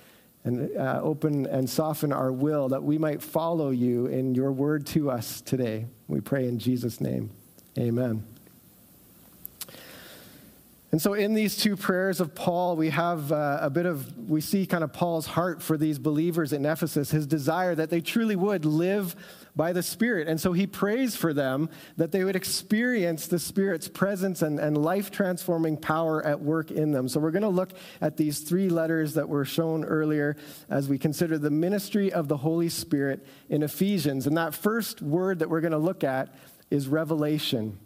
and 0.44 0.76
uh, 0.76 1.00
open 1.02 1.46
and 1.46 1.68
soften 1.68 2.12
our 2.12 2.32
will 2.32 2.68
that 2.70 2.82
we 2.82 2.98
might 2.98 3.22
follow 3.22 3.70
you 3.70 4.06
in 4.06 4.34
your 4.34 4.52
word 4.52 4.86
to 4.86 5.10
us 5.10 5.40
today. 5.40 5.86
We 6.08 6.20
pray 6.20 6.48
in 6.48 6.58
Jesus' 6.58 7.00
name. 7.00 7.30
Amen. 7.78 8.31
And 10.92 11.00
so, 11.00 11.14
in 11.14 11.32
these 11.32 11.56
two 11.56 11.74
prayers 11.74 12.20
of 12.20 12.34
Paul, 12.34 12.76
we 12.76 12.90
have 12.90 13.32
uh, 13.32 13.60
a 13.62 13.70
bit 13.70 13.86
of, 13.86 14.28
we 14.28 14.42
see 14.42 14.66
kind 14.66 14.84
of 14.84 14.92
Paul's 14.92 15.24
heart 15.24 15.62
for 15.62 15.78
these 15.78 15.98
believers 15.98 16.52
in 16.52 16.66
Ephesus, 16.66 17.10
his 17.10 17.26
desire 17.26 17.74
that 17.74 17.88
they 17.88 18.02
truly 18.02 18.36
would 18.36 18.66
live 18.66 19.16
by 19.56 19.72
the 19.72 19.82
Spirit. 19.82 20.28
And 20.28 20.38
so 20.38 20.52
he 20.52 20.66
prays 20.66 21.16
for 21.16 21.32
them 21.32 21.70
that 21.96 22.12
they 22.12 22.24
would 22.24 22.36
experience 22.36 23.26
the 23.26 23.38
Spirit's 23.38 23.88
presence 23.88 24.42
and, 24.42 24.60
and 24.60 24.76
life 24.76 25.10
transforming 25.10 25.78
power 25.78 26.24
at 26.26 26.42
work 26.42 26.70
in 26.70 26.92
them. 26.92 27.08
So 27.08 27.20
we're 27.20 27.30
going 27.30 27.40
to 27.40 27.48
look 27.48 27.72
at 28.02 28.18
these 28.18 28.40
three 28.40 28.68
letters 28.68 29.14
that 29.14 29.30
were 29.30 29.46
shown 29.46 29.84
earlier 29.84 30.36
as 30.68 30.90
we 30.90 30.98
consider 30.98 31.38
the 31.38 31.50
ministry 31.50 32.12
of 32.12 32.28
the 32.28 32.36
Holy 32.36 32.68
Spirit 32.68 33.26
in 33.48 33.62
Ephesians. 33.62 34.26
And 34.26 34.36
that 34.36 34.54
first 34.54 35.00
word 35.00 35.38
that 35.38 35.48
we're 35.48 35.62
going 35.62 35.72
to 35.72 35.78
look 35.78 36.04
at 36.04 36.34
is 36.70 36.86
revelation. 36.86 37.78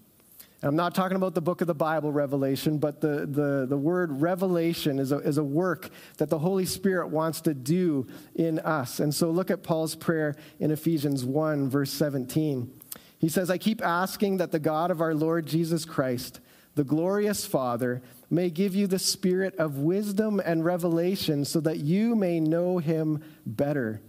I'm 0.63 0.77
not 0.77 0.95
talking 0.95 1.17
about 1.17 1.35
the 1.35 1.43
book 1.43 1.61
of 1.61 1.67
the 1.67 1.75
Bible, 1.75 2.11
Revelation, 2.11 2.79
but 2.79 3.01
the, 3.01 3.27
the, 3.27 3.67
the 3.69 3.77
word 3.77 4.23
revelation 4.23 4.99
is 4.99 5.13
a, 5.13 5.19
is 5.19 5.37
a 5.37 5.45
work 5.45 5.91
that 6.17 6.31
the 6.31 6.39
Holy 6.39 6.65
Spirit 6.65 7.09
wants 7.09 7.43
to 7.43 7.53
do 7.53 8.07
in 8.35 8.59
us. 8.61 8.99
And 9.01 9.15
so 9.15 9.31
look 9.31 9.51
at 9.51 9.63
Paul's 9.63 9.95
prayer 9.95 10.35
in 10.59 10.71
Ephesians 10.71 11.25
1, 11.25 11.69
verse 11.69 11.93
17. 11.93 12.73
He 13.19 13.29
says, 13.29 13.51
I 13.51 13.59
keep 13.59 13.83
asking 13.85 14.39
that 14.39 14.51
the 14.51 14.59
God 14.59 14.91
of 14.91 15.01
our 15.01 15.15
Lord 15.15 15.47
Jesus 15.47 15.85
Christ, 15.85 16.41
the 16.75 16.85
glorious 16.85 17.45
Father, 17.45 18.03
may 18.31 18.49
give 18.49 18.75
you 18.75 18.87
the 18.87 18.99
spirit 18.99 19.55
of 19.57 19.79
wisdom 19.79 20.41
and 20.45 20.65
revelation 20.65 21.45
so 21.45 21.61
that 21.61 21.79
you 21.79 22.15
may 22.15 22.41
know 22.41 22.79
him 22.79 23.23
better. 23.45 24.01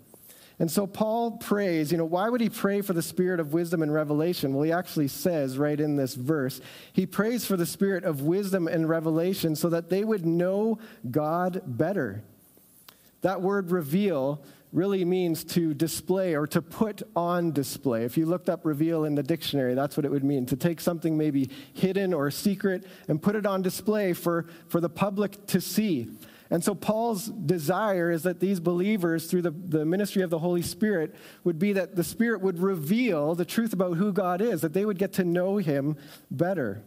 And 0.59 0.71
so 0.71 0.87
Paul 0.87 1.37
prays, 1.37 1.91
you 1.91 1.99
know, 1.99 2.05
why 2.05 2.29
would 2.29 2.41
he 2.41 2.49
pray 2.49 2.81
for 2.81 2.93
the 2.93 3.01
spirit 3.01 3.39
of 3.39 3.53
wisdom 3.53 3.83
and 3.83 3.93
revelation? 3.93 4.53
Well, 4.53 4.63
he 4.63 4.71
actually 4.71 5.07
says 5.07 5.57
right 5.57 5.79
in 5.79 5.95
this 5.95 6.15
verse, 6.15 6.61
he 6.93 7.05
prays 7.05 7.45
for 7.45 7.57
the 7.57 7.65
spirit 7.65 8.03
of 8.03 8.21
wisdom 8.21 8.67
and 8.67 8.89
revelation 8.89 9.55
so 9.55 9.69
that 9.69 9.89
they 9.89 10.03
would 10.03 10.25
know 10.25 10.79
God 11.11 11.61
better. 11.65 12.23
That 13.21 13.41
word 13.41 13.69
reveal 13.69 14.43
really 14.73 15.05
means 15.05 15.43
to 15.43 15.73
display 15.73 16.35
or 16.35 16.47
to 16.47 16.61
put 16.61 17.03
on 17.15 17.51
display. 17.51 18.03
If 18.03 18.17
you 18.17 18.25
looked 18.25 18.49
up 18.49 18.65
reveal 18.65 19.05
in 19.05 19.15
the 19.15 19.23
dictionary, 19.23 19.75
that's 19.75 19.95
what 19.95 20.05
it 20.05 20.11
would 20.11 20.23
mean 20.23 20.45
to 20.47 20.55
take 20.55 20.81
something 20.81 21.17
maybe 21.17 21.49
hidden 21.73 22.13
or 22.13 22.29
secret 22.31 22.85
and 23.07 23.21
put 23.21 23.35
it 23.35 23.45
on 23.45 23.61
display 23.61 24.13
for, 24.13 24.47
for 24.67 24.81
the 24.81 24.89
public 24.89 25.47
to 25.47 25.61
see. 25.61 26.09
And 26.49 26.63
so, 26.63 26.73
Paul's 26.73 27.27
desire 27.27 28.09
is 28.11 28.23
that 28.23 28.39
these 28.39 28.59
believers, 28.59 29.27
through 29.27 29.41
the, 29.41 29.51
the 29.51 29.85
ministry 29.85 30.21
of 30.21 30.29
the 30.29 30.39
Holy 30.39 30.61
Spirit, 30.61 31.13
would 31.43 31.59
be 31.59 31.73
that 31.73 31.95
the 31.95 32.03
Spirit 32.03 32.41
would 32.41 32.59
reveal 32.59 33.35
the 33.35 33.45
truth 33.45 33.73
about 33.73 33.97
who 33.97 34.13
God 34.13 34.41
is, 34.41 34.61
that 34.61 34.73
they 34.73 34.85
would 34.85 34.97
get 34.97 35.13
to 35.13 35.23
know 35.23 35.57
Him 35.57 35.97
better. 36.31 36.81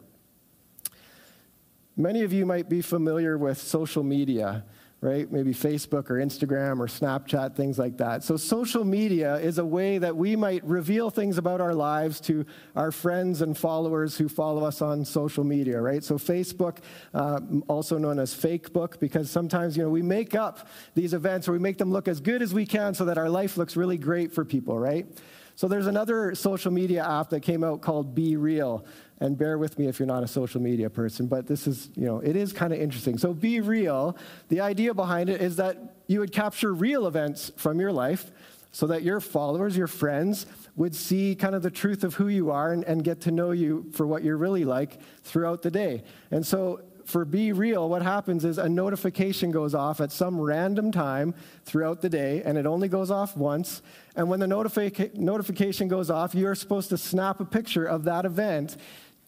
Many 1.97 2.23
of 2.23 2.33
you 2.33 2.47
might 2.47 2.69
be 2.69 2.81
familiar 2.81 3.37
with 3.37 3.59
social 3.59 4.02
media 4.02 4.64
right? 5.02 5.33
Maybe 5.33 5.54
Facebook 5.54 6.11
or 6.11 6.16
Instagram 6.16 6.78
or 6.78 6.87
Snapchat, 6.87 7.57
things 7.57 7.78
like 7.78 7.97
that. 7.99 8.23
So, 8.23 8.37
social 8.37 8.85
media 8.85 9.37
is 9.37 9.57
a 9.57 9.64
way 9.64 9.97
that 9.97 10.14
we 10.14 10.37
might 10.37 10.62
reveal 10.64 11.09
things 11.09 11.38
about 11.38 11.61
our 11.61 11.75
lives 11.75 12.21
to 12.23 12.45
our 12.76 12.92
friends 12.92 13.40
and 13.40 13.57
followers 13.57 14.19
who 14.19 14.28
follow 14.28 14.62
us 14.64 14.83
on 14.83 15.07
social 15.07 15.42
media, 15.42 15.80
right? 15.80 16.04
So, 16.04 16.16
Facebook, 16.16 16.78
uh, 17.14 17.40
also 17.66 17.97
known 17.97 18.19
as 18.19 18.35
Fakebook, 18.35 19.00
because 19.00 19.30
sometimes, 19.30 19.75
you 19.75 19.83
know, 19.83 19.88
we 19.88 20.02
make 20.02 20.35
up 20.35 20.69
these 20.95 21.14
events 21.14 21.49
or 21.49 21.52
we 21.52 21.59
make 21.59 21.78
them 21.78 21.90
look 21.90 22.07
as 22.07 22.21
good 22.21 22.42
as 22.42 22.52
we 22.52 22.66
can 22.66 22.92
so 22.92 23.07
that 23.07 23.16
our 23.16 23.30
life 23.30 23.57
looks 23.57 23.76
really 23.76 23.97
great 23.97 24.33
for 24.33 24.45
people, 24.45 24.78
right? 24.78 25.07
So, 25.54 25.66
there's 25.66 25.87
another 25.87 26.35
social 26.35 26.73
media 26.73 27.09
app 27.09 27.30
that 27.30 27.40
came 27.40 27.64
out 27.64 27.80
called 27.80 28.14
Be 28.14 28.37
Real 28.37 28.85
and 29.21 29.37
bear 29.37 29.59
with 29.59 29.79
me 29.79 29.87
if 29.87 29.99
you're 29.99 30.07
not 30.07 30.23
a 30.23 30.29
social 30.29 30.61
media 30.61 30.89
person, 30.89 31.27
but 31.27 31.47
this 31.47 31.67
is, 31.67 31.91
you 31.95 32.07
know, 32.07 32.21
it 32.21 32.37
is 32.37 32.53
kind 32.53 32.73
of 32.73 32.81
interesting. 32.81 33.19
So 33.19 33.35
be 33.35 33.61
real. 33.61 34.17
The 34.49 34.61
idea 34.61 34.95
behind 34.95 35.29
it 35.29 35.43
is 35.43 35.57
that 35.57 35.97
you 36.07 36.21
would 36.21 36.33
capture 36.33 36.73
real 36.73 37.07
events 37.07 37.53
from 37.57 37.79
your 37.79 37.93
life 37.93 38.31
so 38.73 38.87
that 38.87 39.03
your 39.03 39.21
followers, 39.21 39.77
your 39.77 39.89
friends, 39.89 40.47
would 40.77 40.95
see 40.95 41.35
kind 41.35 41.55
of 41.55 41.62
the 41.62 41.71
truth 41.71 42.05
of 42.05 42.15
who 42.15 42.29
you 42.29 42.50
are 42.50 42.73
and, 42.73 42.85
and 42.85 43.05
get 43.05 43.21
to 43.23 43.31
know 43.31 43.50
you 43.50 43.91
for 43.93 44.07
what 44.07 44.23
you're 44.23 44.37
really 44.37 44.65
like 44.65 44.99
throughout 45.23 45.62
the 45.62 45.71
day. 45.71 46.03
And 46.31 46.47
so 46.47 46.81
for 47.05 47.25
Be 47.25 47.53
Real, 47.53 47.89
what 47.89 48.03
happens 48.03 48.45
is 48.45 48.57
a 48.57 48.69
notification 48.69 49.50
goes 49.50 49.75
off 49.75 50.00
at 50.00 50.12
some 50.12 50.41
random 50.41 50.93
time 50.93 51.35
throughout 51.65 52.00
the 52.00 52.09
day, 52.09 52.43
and 52.45 52.57
it 52.57 52.67
only 52.67 52.89
goes 52.89 53.11
off 53.11 53.37
once. 53.37 53.83
And 54.15 54.31
when 54.31 54.39
the 54.39 54.47
notific- 54.47 55.17
notification 55.17 55.89
goes 55.89 56.09
off, 56.09 56.35
you're 56.35 56.55
supposed 56.55 56.89
to 56.91 56.97
snap 56.97 57.41
a 57.41 57.45
picture 57.45 57.85
of 57.85 58.05
that 58.05 58.25
event 58.25 58.77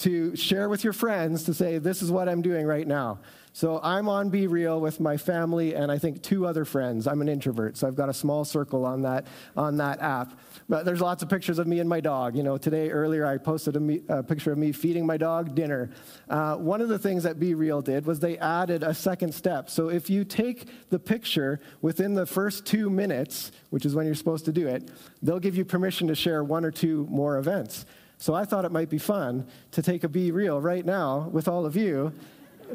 to 0.03 0.35
share 0.35 0.69
with 0.69 0.85
your 0.85 0.93
friends 0.93 1.45
to 1.45 1.55
say, 1.55 1.79
This 1.79 2.03
is 2.03 2.11
what 2.11 2.29
I'm 2.29 2.43
doing 2.43 2.67
right 2.67 2.87
now. 2.87 3.21
So 3.55 3.81
I'm 3.83 4.09
on 4.09 4.31
Be 4.31 4.47
Real 4.47 4.81
with 4.81 4.99
my 4.99 5.19
family 5.19 5.75
and 5.75 5.93
I 5.93 5.99
think 5.99 6.23
two 6.23 6.47
other 6.47 6.65
friends. 6.65 7.07
I'm 7.07 7.21
an 7.21 7.29
introvert, 7.29 7.77
so 7.77 7.87
I've 7.87 7.95
got 7.95 8.09
a 8.09 8.15
small 8.15 8.47
circle 8.47 8.87
on 8.87 9.03
that, 9.03 9.27
on 9.57 9.77
that 9.77 10.01
app. 10.01 10.41
But 10.71 10.87
there's 10.87 11.03
lots 11.03 11.23
of 11.23 11.29
pictures 11.29 11.59
of 11.59 11.67
me 11.67 11.79
and 11.79 11.89
my 11.89 12.01
dog. 12.01 12.35
You 12.35 12.45
know, 12.45 12.57
today, 12.57 12.91
earlier, 12.91 13.27
I 13.27 13.37
posted 13.37 13.77
a, 13.77 13.81
me, 13.81 14.01
a 14.09 14.23
picture 14.23 14.53
of 14.53 14.59
me 14.59 14.73
feeding 14.73 15.05
my 15.05 15.19
dog 15.19 15.55
dinner. 15.55 15.91
Uh, 16.31 16.57
one 16.57 16.81
of 16.81 16.89
the 16.89 16.99
things 16.99 17.25
that 17.25 17.39
Be 17.39 17.55
Real 17.55 17.83
did 17.83 18.07
was 18.07 18.21
they 18.21 18.39
added 18.39 18.83
a 18.83 18.95
second 18.95 19.35
step. 19.35 19.69
So 19.69 19.91
if 19.91 20.09
you 20.09 20.25
take 20.25 20.89
the 20.89 20.99
picture 20.99 21.61
within 21.83 22.15
the 22.15 22.25
first 22.25 22.65
two 22.65 22.89
minutes, 22.89 23.53
which 23.69 23.85
is 23.85 23.95
when 23.95 24.07
you're 24.07 24.15
supposed 24.15 24.47
to 24.47 24.53
do 24.53 24.67
it, 24.67 24.91
they'll 25.21 25.39
give 25.39 25.57
you 25.57 25.67
permission 25.67 26.09
to 26.09 26.15
share 26.15 26.43
one 26.43 26.65
or 26.65 26.71
two 26.71 27.07
more 27.11 27.37
events. 27.37 27.85
So 28.23 28.35
I 28.35 28.45
thought 28.45 28.65
it 28.65 28.71
might 28.71 28.89
be 28.89 28.99
fun 28.99 29.49
to 29.73 29.83
take 29.83 30.05
a 30.05 30.09
Be 30.09 30.31
Real 30.31 30.61
right 30.61 30.87
now 30.87 31.29
with 31.33 31.49
all 31.49 31.67
of 31.67 31.75
you 31.75 32.13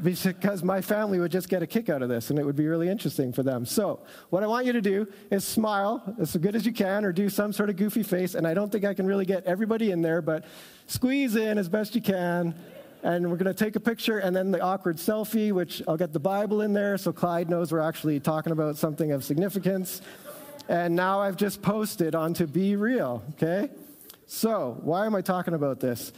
because 0.03 0.61
my 0.61 0.81
family 0.81 1.21
would 1.21 1.31
just 1.31 1.47
get 1.47 1.63
a 1.63 1.65
kick 1.65 1.87
out 1.87 2.01
of 2.01 2.09
this 2.09 2.29
and 2.29 2.37
it 2.37 2.45
would 2.45 2.57
be 2.57 2.67
really 2.67 2.89
interesting 2.89 3.31
for 3.31 3.43
them. 3.43 3.65
So, 3.65 4.01
what 4.29 4.43
I 4.43 4.47
want 4.47 4.65
you 4.65 4.73
to 4.73 4.81
do 4.81 5.07
is 5.31 5.45
smile 5.45 6.03
as 6.19 6.35
good 6.35 6.53
as 6.53 6.65
you 6.65 6.73
can 6.73 7.05
or 7.05 7.13
do 7.13 7.29
some 7.29 7.53
sort 7.53 7.69
of 7.69 7.77
goofy 7.77 8.03
face. 8.03 8.35
And 8.35 8.45
I 8.45 8.53
don't 8.53 8.69
think 8.69 8.83
I 8.83 8.93
can 8.93 9.07
really 9.07 9.23
get 9.23 9.45
everybody 9.45 9.91
in 9.91 10.01
there, 10.01 10.21
but 10.21 10.43
squeeze 10.85 11.37
in 11.37 11.57
as 11.57 11.69
best 11.69 11.95
you 11.95 12.01
can. 12.01 12.53
And 13.01 13.31
we're 13.31 13.37
going 13.37 13.45
to 13.45 13.63
take 13.63 13.77
a 13.77 13.79
picture 13.79 14.19
and 14.19 14.35
then 14.35 14.51
the 14.51 14.59
awkward 14.59 14.97
selfie, 14.97 15.53
which 15.53 15.81
I'll 15.87 15.95
get 15.95 16.11
the 16.11 16.19
Bible 16.19 16.59
in 16.59 16.73
there 16.73 16.97
so 16.97 17.13
Clyde 17.13 17.49
knows 17.49 17.71
we're 17.71 17.79
actually 17.79 18.19
talking 18.19 18.51
about 18.51 18.75
something 18.75 19.13
of 19.13 19.23
significance. 19.23 20.01
And 20.67 20.93
now 20.93 21.21
I've 21.21 21.37
just 21.37 21.61
posted 21.61 22.15
onto 22.15 22.47
Be 22.47 22.75
Real, 22.75 23.23
okay? 23.35 23.69
So, 24.27 24.77
why 24.81 25.05
am 25.05 25.15
I 25.15 25.21
talking 25.21 25.53
about 25.53 25.79
this? 25.79 26.11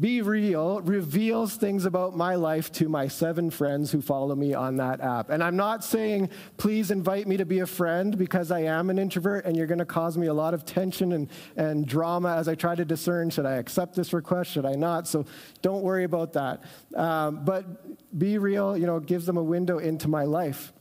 Be 0.00 0.22
Real 0.22 0.80
reveals 0.80 1.54
things 1.54 1.84
about 1.84 2.16
my 2.16 2.34
life 2.34 2.72
to 2.72 2.88
my 2.88 3.06
seven 3.06 3.48
friends 3.48 3.92
who 3.92 4.00
follow 4.00 4.34
me 4.34 4.52
on 4.52 4.78
that 4.78 5.00
app. 5.00 5.30
And 5.30 5.40
I'm 5.40 5.54
not 5.54 5.84
saying, 5.84 6.30
please 6.56 6.90
invite 6.90 7.28
me 7.28 7.36
to 7.36 7.44
be 7.44 7.60
a 7.60 7.66
friend 7.66 8.18
because 8.18 8.50
I 8.50 8.60
am 8.60 8.90
an 8.90 8.98
introvert 8.98 9.44
and 9.44 9.56
you're 9.56 9.68
going 9.68 9.78
to 9.78 9.84
cause 9.84 10.18
me 10.18 10.26
a 10.26 10.34
lot 10.34 10.52
of 10.52 10.64
tension 10.64 11.12
and, 11.12 11.28
and 11.54 11.86
drama 11.86 12.34
as 12.34 12.48
I 12.48 12.56
try 12.56 12.74
to 12.74 12.84
discern 12.84 13.30
should 13.30 13.46
I 13.46 13.52
accept 13.52 13.94
this 13.94 14.12
request, 14.12 14.50
should 14.50 14.66
I 14.66 14.72
not? 14.72 15.06
So 15.06 15.26
don't 15.62 15.82
worry 15.82 16.04
about 16.04 16.32
that. 16.32 16.64
Um, 16.96 17.44
but 17.44 18.18
Be 18.18 18.38
Real, 18.38 18.76
you 18.76 18.86
know, 18.86 18.98
gives 18.98 19.26
them 19.26 19.36
a 19.36 19.44
window 19.44 19.78
into 19.78 20.08
my 20.08 20.24
life. 20.24 20.72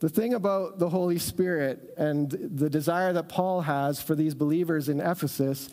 The 0.00 0.08
thing 0.08 0.32
about 0.32 0.78
the 0.78 0.88
Holy 0.88 1.18
Spirit 1.18 1.92
and 1.98 2.30
the 2.30 2.70
desire 2.70 3.12
that 3.12 3.28
Paul 3.28 3.60
has 3.60 4.00
for 4.00 4.14
these 4.14 4.34
believers 4.34 4.88
in 4.88 4.98
Ephesus 4.98 5.68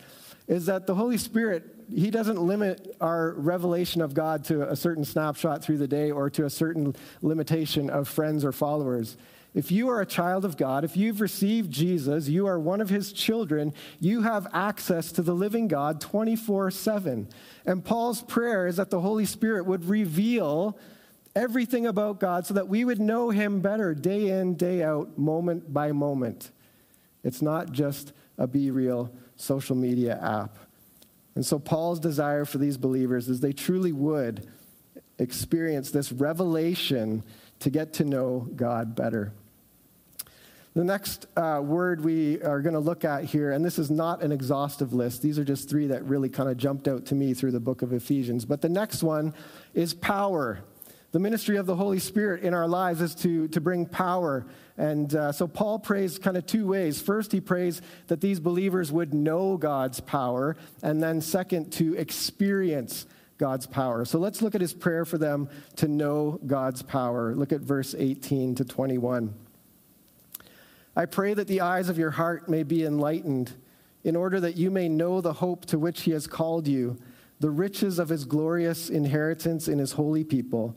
is 0.46 0.66
that 0.66 0.86
the 0.86 0.94
Holy 0.94 1.16
Spirit, 1.16 1.64
he 1.90 2.10
doesn't 2.10 2.38
limit 2.38 2.94
our 3.00 3.32
revelation 3.32 4.02
of 4.02 4.12
God 4.12 4.44
to 4.44 4.68
a 4.68 4.76
certain 4.76 5.06
snapshot 5.06 5.64
through 5.64 5.78
the 5.78 5.88
day 5.88 6.10
or 6.10 6.28
to 6.28 6.44
a 6.44 6.50
certain 6.50 6.94
limitation 7.22 7.88
of 7.88 8.06
friends 8.06 8.44
or 8.44 8.52
followers. 8.52 9.16
If 9.54 9.72
you 9.72 9.88
are 9.88 10.02
a 10.02 10.06
child 10.06 10.44
of 10.44 10.58
God, 10.58 10.84
if 10.84 10.94
you've 10.94 11.22
received 11.22 11.70
Jesus, 11.70 12.28
you 12.28 12.46
are 12.46 12.60
one 12.60 12.82
of 12.82 12.90
his 12.90 13.14
children, 13.14 13.72
you 13.98 14.22
have 14.22 14.46
access 14.52 15.10
to 15.12 15.22
the 15.22 15.34
living 15.34 15.68
God 15.68 16.02
24 16.02 16.70
7. 16.70 17.28
And 17.64 17.82
Paul's 17.82 18.20
prayer 18.20 18.66
is 18.66 18.76
that 18.76 18.90
the 18.90 19.00
Holy 19.00 19.24
Spirit 19.24 19.64
would 19.64 19.86
reveal 19.86 20.78
everything 21.34 21.86
about 21.86 22.20
God 22.20 22.46
so 22.46 22.54
that 22.54 22.68
we 22.68 22.84
would 22.84 23.00
know 23.00 23.30
Him 23.30 23.60
better 23.60 23.94
day 23.94 24.28
in, 24.28 24.54
day 24.54 24.82
out, 24.82 25.18
moment 25.18 25.72
by 25.72 25.92
moment. 25.92 26.50
It's 27.24 27.42
not 27.42 27.72
just 27.72 28.12
a 28.36 28.46
Be 28.46 28.70
Real 28.70 29.10
social 29.36 29.76
media 29.76 30.18
app. 30.22 30.58
And 31.34 31.44
so, 31.46 31.58
Paul's 31.58 32.00
desire 32.00 32.44
for 32.44 32.58
these 32.58 32.76
believers 32.76 33.28
is 33.28 33.40
they 33.40 33.52
truly 33.52 33.92
would 33.92 34.46
experience 35.18 35.90
this 35.90 36.12
revelation 36.12 37.22
to 37.60 37.70
get 37.70 37.92
to 37.94 38.04
know 38.04 38.48
God 38.54 38.94
better. 38.94 39.32
The 40.74 40.84
next 40.84 41.26
uh, 41.36 41.60
word 41.62 42.04
we 42.04 42.40
are 42.42 42.60
going 42.60 42.74
to 42.74 42.80
look 42.80 43.04
at 43.04 43.24
here, 43.24 43.50
and 43.50 43.64
this 43.64 43.80
is 43.80 43.90
not 43.90 44.22
an 44.22 44.30
exhaustive 44.30 44.92
list, 44.92 45.22
these 45.22 45.38
are 45.38 45.44
just 45.44 45.68
three 45.68 45.88
that 45.88 46.04
really 46.04 46.28
kind 46.28 46.48
of 46.48 46.56
jumped 46.56 46.86
out 46.86 47.06
to 47.06 47.16
me 47.16 47.34
through 47.34 47.50
the 47.50 47.60
book 47.60 47.82
of 47.82 47.92
Ephesians. 47.92 48.44
But 48.44 48.60
the 48.60 48.68
next 48.68 49.02
one 49.02 49.34
is 49.74 49.92
power. 49.92 50.60
The 51.10 51.18
ministry 51.18 51.56
of 51.56 51.64
the 51.64 51.76
Holy 51.76 52.00
Spirit 52.00 52.42
in 52.42 52.52
our 52.52 52.68
lives 52.68 53.00
is 53.00 53.14
to, 53.16 53.48
to 53.48 53.62
bring 53.62 53.86
power. 53.86 54.44
And 54.76 55.14
uh, 55.14 55.32
so 55.32 55.46
Paul 55.46 55.78
prays 55.78 56.18
kind 56.18 56.36
of 56.36 56.44
two 56.44 56.66
ways. 56.66 57.00
First, 57.00 57.32
he 57.32 57.40
prays 57.40 57.80
that 58.08 58.20
these 58.20 58.40
believers 58.40 58.92
would 58.92 59.14
know 59.14 59.56
God's 59.56 60.00
power, 60.00 60.54
and 60.82 61.02
then 61.02 61.22
second, 61.22 61.72
to 61.74 61.94
experience 61.94 63.06
God's 63.38 63.66
power. 63.66 64.04
So 64.04 64.18
let's 64.18 64.42
look 64.42 64.54
at 64.54 64.60
his 64.60 64.74
prayer 64.74 65.06
for 65.06 65.16
them 65.16 65.48
to 65.76 65.88
know 65.88 66.40
God's 66.46 66.82
power. 66.82 67.34
Look 67.34 67.52
at 67.52 67.60
verse 67.60 67.94
18 67.96 68.56
to 68.56 68.64
21. 68.66 69.32
I 70.94 71.06
pray 71.06 71.32
that 71.32 71.46
the 71.46 71.62
eyes 71.62 71.88
of 71.88 71.96
your 71.96 72.10
heart 72.10 72.50
may 72.50 72.64
be 72.64 72.84
enlightened, 72.84 73.52
in 74.04 74.14
order 74.14 74.40
that 74.40 74.56
you 74.56 74.70
may 74.70 74.90
know 74.90 75.22
the 75.22 75.34
hope 75.34 75.64
to 75.66 75.78
which 75.78 76.02
he 76.02 76.10
has 76.10 76.26
called 76.26 76.68
you, 76.68 76.98
the 77.40 77.50
riches 77.50 77.98
of 77.98 78.10
his 78.10 78.26
glorious 78.26 78.90
inheritance 78.90 79.68
in 79.68 79.78
his 79.78 79.92
holy 79.92 80.24
people 80.24 80.76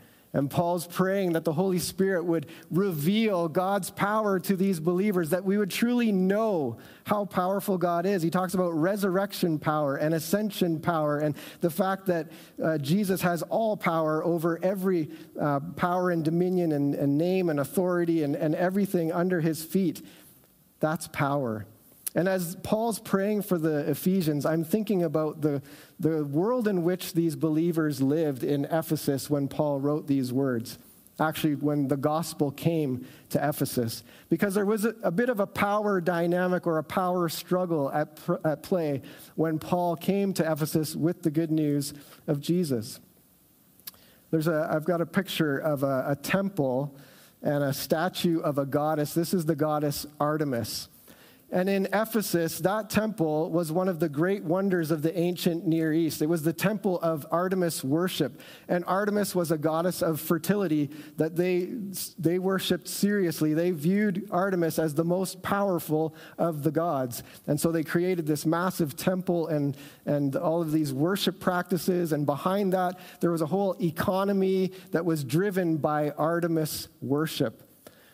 and 0.33 0.49
Paul's 0.49 0.87
praying 0.87 1.33
that 1.33 1.43
the 1.43 1.51
Holy 1.51 1.79
Spirit 1.79 2.23
would 2.23 2.45
reveal 2.69 3.49
God's 3.49 3.89
power 3.89 4.39
to 4.39 4.55
these 4.55 4.79
believers, 4.79 5.31
that 5.31 5.43
we 5.43 5.57
would 5.57 5.69
truly 5.69 6.11
know 6.11 6.77
how 7.03 7.25
powerful 7.25 7.77
God 7.77 8.05
is. 8.05 8.21
He 8.21 8.29
talks 8.29 8.53
about 8.53 8.69
resurrection 8.69 9.59
power 9.59 9.97
and 9.97 10.13
ascension 10.13 10.79
power, 10.79 11.19
and 11.19 11.35
the 11.59 11.69
fact 11.69 12.05
that 12.05 12.31
uh, 12.63 12.77
Jesus 12.77 13.21
has 13.21 13.41
all 13.43 13.75
power 13.75 14.23
over 14.23 14.57
every 14.63 15.09
uh, 15.39 15.59
power 15.75 16.11
and 16.11 16.23
dominion 16.23 16.71
and, 16.71 16.95
and 16.95 17.17
name 17.17 17.49
and 17.49 17.59
authority 17.59 18.23
and, 18.23 18.35
and 18.35 18.55
everything 18.55 19.11
under 19.11 19.41
his 19.41 19.63
feet. 19.63 20.01
That's 20.79 21.07
power. 21.09 21.65
And 22.13 22.27
as 22.27 22.57
Paul's 22.61 22.99
praying 22.99 23.43
for 23.43 23.57
the 23.57 23.89
Ephesians, 23.89 24.45
I'm 24.45 24.65
thinking 24.65 25.03
about 25.03 25.41
the, 25.41 25.61
the 25.99 26.25
world 26.25 26.67
in 26.67 26.83
which 26.83 27.13
these 27.13 27.37
believers 27.37 28.01
lived 28.01 28.43
in 28.43 28.65
Ephesus 28.65 29.29
when 29.29 29.47
Paul 29.47 29.79
wrote 29.79 30.07
these 30.07 30.33
words. 30.33 30.77
Actually, 31.19 31.55
when 31.55 31.87
the 31.87 31.97
gospel 31.97 32.51
came 32.51 33.05
to 33.29 33.47
Ephesus, 33.47 34.03
because 34.27 34.55
there 34.55 34.65
was 34.65 34.85
a, 34.85 34.95
a 35.03 35.11
bit 35.11 35.29
of 35.29 35.39
a 35.39 35.47
power 35.47 36.01
dynamic 36.01 36.65
or 36.65 36.79
a 36.79 36.83
power 36.83 37.29
struggle 37.29 37.91
at, 37.91 38.17
at 38.43 38.63
play 38.63 39.01
when 39.35 39.59
Paul 39.59 39.95
came 39.95 40.33
to 40.33 40.51
Ephesus 40.51 40.95
with 40.95 41.21
the 41.21 41.31
good 41.31 41.51
news 41.51 41.93
of 42.27 42.41
Jesus. 42.41 42.99
There's 44.31 44.47
a, 44.47 44.69
I've 44.73 44.85
got 44.85 44.99
a 44.99 45.05
picture 45.05 45.57
of 45.57 45.83
a, 45.83 46.05
a 46.07 46.15
temple 46.15 46.97
and 47.43 47.63
a 47.63 47.73
statue 47.73 48.39
of 48.39 48.57
a 48.57 48.65
goddess. 48.65 49.13
This 49.13 49.33
is 49.33 49.45
the 49.45 49.55
goddess 49.55 50.05
Artemis. 50.19 50.87
And 51.53 51.69
in 51.69 51.87
Ephesus, 51.91 52.59
that 52.59 52.89
temple 52.89 53.51
was 53.51 53.73
one 53.73 53.89
of 53.89 53.99
the 53.99 54.07
great 54.07 54.41
wonders 54.41 54.89
of 54.89 55.01
the 55.01 55.17
ancient 55.19 55.67
Near 55.67 55.91
East. 55.91 56.21
It 56.21 56.27
was 56.27 56.43
the 56.43 56.53
temple 56.53 56.97
of 57.01 57.27
Artemis 57.29 57.83
worship. 57.83 58.39
And 58.69 58.85
Artemis 58.85 59.35
was 59.35 59.51
a 59.51 59.57
goddess 59.57 60.01
of 60.01 60.21
fertility 60.21 60.89
that 61.17 61.35
they, 61.35 61.73
they 62.17 62.39
worshiped 62.39 62.87
seriously. 62.87 63.53
They 63.53 63.71
viewed 63.71 64.29
Artemis 64.31 64.79
as 64.79 64.93
the 64.93 65.03
most 65.03 65.41
powerful 65.43 66.15
of 66.37 66.63
the 66.63 66.71
gods. 66.71 67.21
And 67.47 67.59
so 67.59 67.69
they 67.69 67.83
created 67.83 68.25
this 68.25 68.45
massive 68.45 68.95
temple 68.95 69.47
and, 69.47 69.75
and 70.05 70.37
all 70.37 70.61
of 70.61 70.71
these 70.71 70.93
worship 70.93 71.41
practices. 71.41 72.13
And 72.13 72.25
behind 72.25 72.71
that, 72.71 72.97
there 73.19 73.31
was 73.31 73.41
a 73.41 73.47
whole 73.47 73.75
economy 73.81 74.71
that 74.91 75.03
was 75.03 75.25
driven 75.25 75.75
by 75.75 76.11
Artemis 76.11 76.87
worship. 77.01 77.70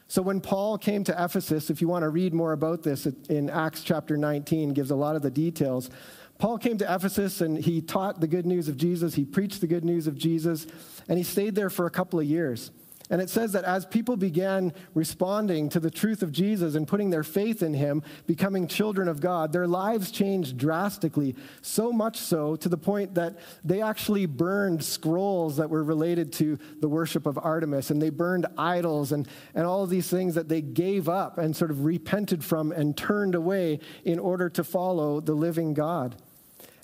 So 0.10 0.22
when 0.22 0.40
Paul 0.40 0.78
came 0.78 1.04
to 1.06 1.24
Ephesus, 1.24 1.70
if 1.70 1.82
you 1.82 1.88
want 1.88 2.04
to 2.04 2.10
read 2.10 2.34
more 2.34 2.54
about 2.54 2.82
this 2.82 3.06
in 3.30 3.50
Acts 3.50 3.84
chapter 3.84 4.16
19, 4.16 4.70
gives 4.70 4.92
a 4.92 4.96
lot 4.96 5.16
of 5.16 5.22
the 5.22 5.32
details. 5.32 5.90
Paul 6.38 6.58
came 6.58 6.78
to 6.78 6.86
Ephesus 6.86 7.42
and 7.42 7.58
he 7.58 7.82
taught 7.82 8.22
the 8.22 8.28
good 8.28 8.46
news 8.46 8.68
of 8.68 8.78
Jesus, 8.78 9.16
he 9.16 9.26
preached 9.26 9.60
the 9.60 9.68
good 9.68 9.84
news 9.84 10.08
of 10.08 10.16
Jesus, 10.16 10.66
and 11.10 11.18
he 11.18 11.24
stayed 11.24 11.56
there 11.56 11.70
for 11.70 11.88
a 11.88 11.90
couple 11.92 12.20
of 12.20 12.26
years. 12.26 12.72
And 13.10 13.22
it 13.22 13.30
says 13.30 13.54
that 13.54 13.64
as 13.64 13.86
people 13.86 14.18
began 14.18 14.74
responding 14.94 15.70
to 15.70 15.80
the 15.80 15.90
truth 15.90 16.22
of 16.22 16.32
Jesus 16.32 16.76
and 16.76 16.86
putting 16.86 17.10
their 17.10 17.24
faith 17.24 17.64
in 17.64 17.74
him, 17.74 18.04
becoming 18.26 18.68
children 18.68 19.08
of 19.08 19.22
God, 19.22 19.54
their 19.54 19.68
lives 19.68 20.12
changed 20.12 20.58
drastically. 20.58 21.36
So 21.62 21.94
much 21.94 22.18
so 22.18 22.58
to 22.58 22.68
the 22.68 22.78
point 22.78 23.16
that 23.16 23.38
they 23.64 23.82
actually 23.82 24.26
burned 24.26 24.84
scrolls 24.84 25.56
that 25.56 25.70
were 25.70 25.84
related 25.84 26.34
to 26.34 26.60
the 26.82 26.90
worship 26.90 27.26
of 27.26 27.38
Artemis. 27.38 27.92
And 27.92 28.02
they 28.02 28.10
burned 28.10 28.46
idols 28.58 29.14
and, 29.14 29.26
and 29.56 29.66
all 29.66 29.84
of 29.84 29.90
these 29.90 30.10
things 30.10 30.36
that 30.36 30.50
they 30.50 30.62
gave 30.62 31.08
up 31.08 31.38
and 31.38 31.56
sort 31.56 31.72
of 31.72 31.86
repented 31.86 32.44
from 32.44 32.74
and 32.74 32.98
turned 32.98 33.36
away 33.36 33.80
in 34.04 34.20
order 34.20 34.50
to 34.50 34.64
follow 34.66 35.22
the 35.22 35.34
living 35.34 35.74
God. 35.74 36.16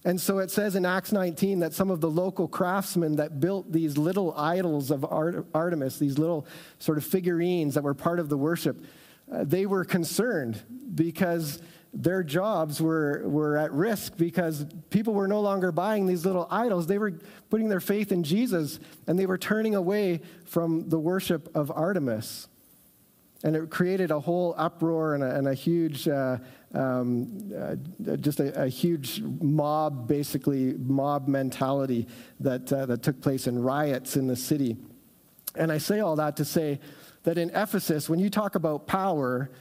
And 0.05 0.19
so 0.19 0.39
it 0.39 0.51
says 0.51 0.75
in 0.75 0.85
Acts 0.85 1.11
19 1.11 1.59
that 1.59 1.73
some 1.73 1.89
of 1.89 2.01
the 2.01 2.09
local 2.09 2.47
craftsmen 2.47 3.15
that 3.15 3.39
built 3.39 3.71
these 3.71 3.97
little 3.97 4.37
idols 4.37 4.91
of 4.91 5.05
Artemis, 5.05 5.97
these 5.97 6.17
little 6.17 6.45
sort 6.79 6.97
of 6.97 7.05
figurines 7.05 7.75
that 7.75 7.83
were 7.83 7.93
part 7.93 8.19
of 8.19 8.27
the 8.27 8.37
worship, 8.37 8.83
uh, 9.31 9.45
they 9.45 9.65
were 9.65 9.85
concerned 9.85 10.61
because 10.93 11.61
their 11.93 12.23
jobs 12.23 12.81
were, 12.81 13.21
were 13.25 13.55
at 13.55 13.71
risk 13.71 14.17
because 14.17 14.65
people 14.89 15.13
were 15.13 15.27
no 15.27 15.39
longer 15.39 15.71
buying 15.71 16.07
these 16.07 16.25
little 16.25 16.47
idols. 16.49 16.87
They 16.87 16.97
were 16.97 17.13
putting 17.49 17.69
their 17.69 17.79
faith 17.79 18.11
in 18.11 18.23
Jesus 18.23 18.79
and 19.07 19.17
they 19.17 19.27
were 19.27 19.37
turning 19.37 19.75
away 19.75 20.21
from 20.43 20.89
the 20.89 20.99
worship 20.99 21.55
of 21.55 21.71
Artemis. 21.71 22.49
And 23.43 23.55
it 23.55 23.69
created 23.69 24.09
a 24.09 24.19
whole 24.19 24.55
uproar 24.57 25.15
and 25.15 25.23
a, 25.23 25.35
and 25.35 25.47
a 25.47 25.53
huge 25.53 26.07
uh, 26.07 26.37
um, 26.73 27.51
uh, 27.55 27.75
just 28.17 28.39
a, 28.39 28.63
a, 28.63 28.67
huge 28.67 29.21
mob, 29.21 30.07
basically, 30.07 30.73
mob 30.73 31.27
mentality 31.27 32.07
that, 32.39 32.71
uh, 32.73 32.87
that 32.87 33.03
took 33.03 33.21
place 33.21 33.45
in 33.45 33.61
riots 33.61 34.15
in 34.15 34.27
the 34.27 34.35
city. 34.35 34.77
And 35.55 35.71
I 35.71 35.77
say 35.77 35.99
all 35.99 36.15
that 36.15 36.37
to 36.37 36.45
say 36.45 36.79
that 37.23 37.37
in 37.37 37.51
Ephesus, 37.51 38.09
when 38.09 38.19
you 38.19 38.29
talk 38.29 38.55
about 38.55 38.87
power, 38.87 39.51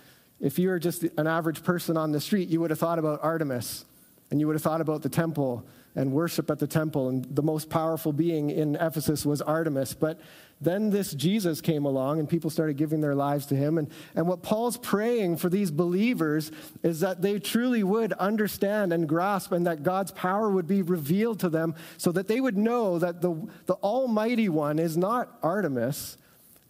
if 0.41 0.59
you 0.59 0.71
were 0.71 0.79
just 0.79 1.03
an 1.03 1.27
average 1.27 1.63
person 1.63 1.97
on 1.97 2.13
the 2.13 2.21
street, 2.21 2.49
you 2.49 2.61
would 2.61 2.71
have 2.71 2.79
thought 2.79 2.99
about 2.99 3.21
Artemis 3.23 3.85
and 4.31 4.41
you 4.41 4.47
would 4.47 4.55
have 4.55 4.63
thought 4.63 4.81
about 4.81 5.03
the 5.03 5.11
temple 5.11 5.67
and 5.95 6.13
worship 6.13 6.51
at 6.51 6.59
the 6.59 6.67
temple. 6.67 7.09
And 7.09 7.25
the 7.25 7.43
most 7.43 7.69
powerful 7.69 8.13
being 8.13 8.51
in 8.51 8.77
Ephesus 8.77 9.27
was 9.27 9.43
Artemis. 9.43 9.95
But 9.95 10.21
then 10.61 10.91
this 10.91 11.13
Jesus 11.13 11.61
came 11.61 11.85
along 11.85 12.21
and 12.21 12.29
people 12.29 12.49
started 12.49 12.77
giving 12.77 13.01
their 13.01 13.15
lives 13.15 13.47
to 13.47 13.57
him. 13.57 13.79
And, 13.79 13.91
and 14.15 14.27
what 14.27 14.43
Paul's 14.43 14.79
praying 14.79 15.37
for 15.37 15.49
these 15.49 15.71
believers 15.71 16.53
is 16.83 17.01
that 17.01 17.21
they 17.21 17.39
truly 17.39 17.83
would 17.83 18.13
understand 18.15 18.93
and 18.93 19.09
grasp 19.09 19.53
and 19.53 19.67
that 19.67 19.83
God's 19.83 20.13
power 20.13 20.51
would 20.51 20.67
be 20.67 20.83
revealed 20.83 21.41
to 21.41 21.49
them 21.49 21.75
so 21.99 22.13
that 22.13 22.29
they 22.29 22.41
would 22.41 22.57
know 22.57 22.99
that 22.99 23.21
the, 23.21 23.49
the 23.67 23.75
Almighty 23.75 24.49
One 24.49 24.79
is 24.79 24.97
not 24.97 25.37
Artemis, 25.43 26.17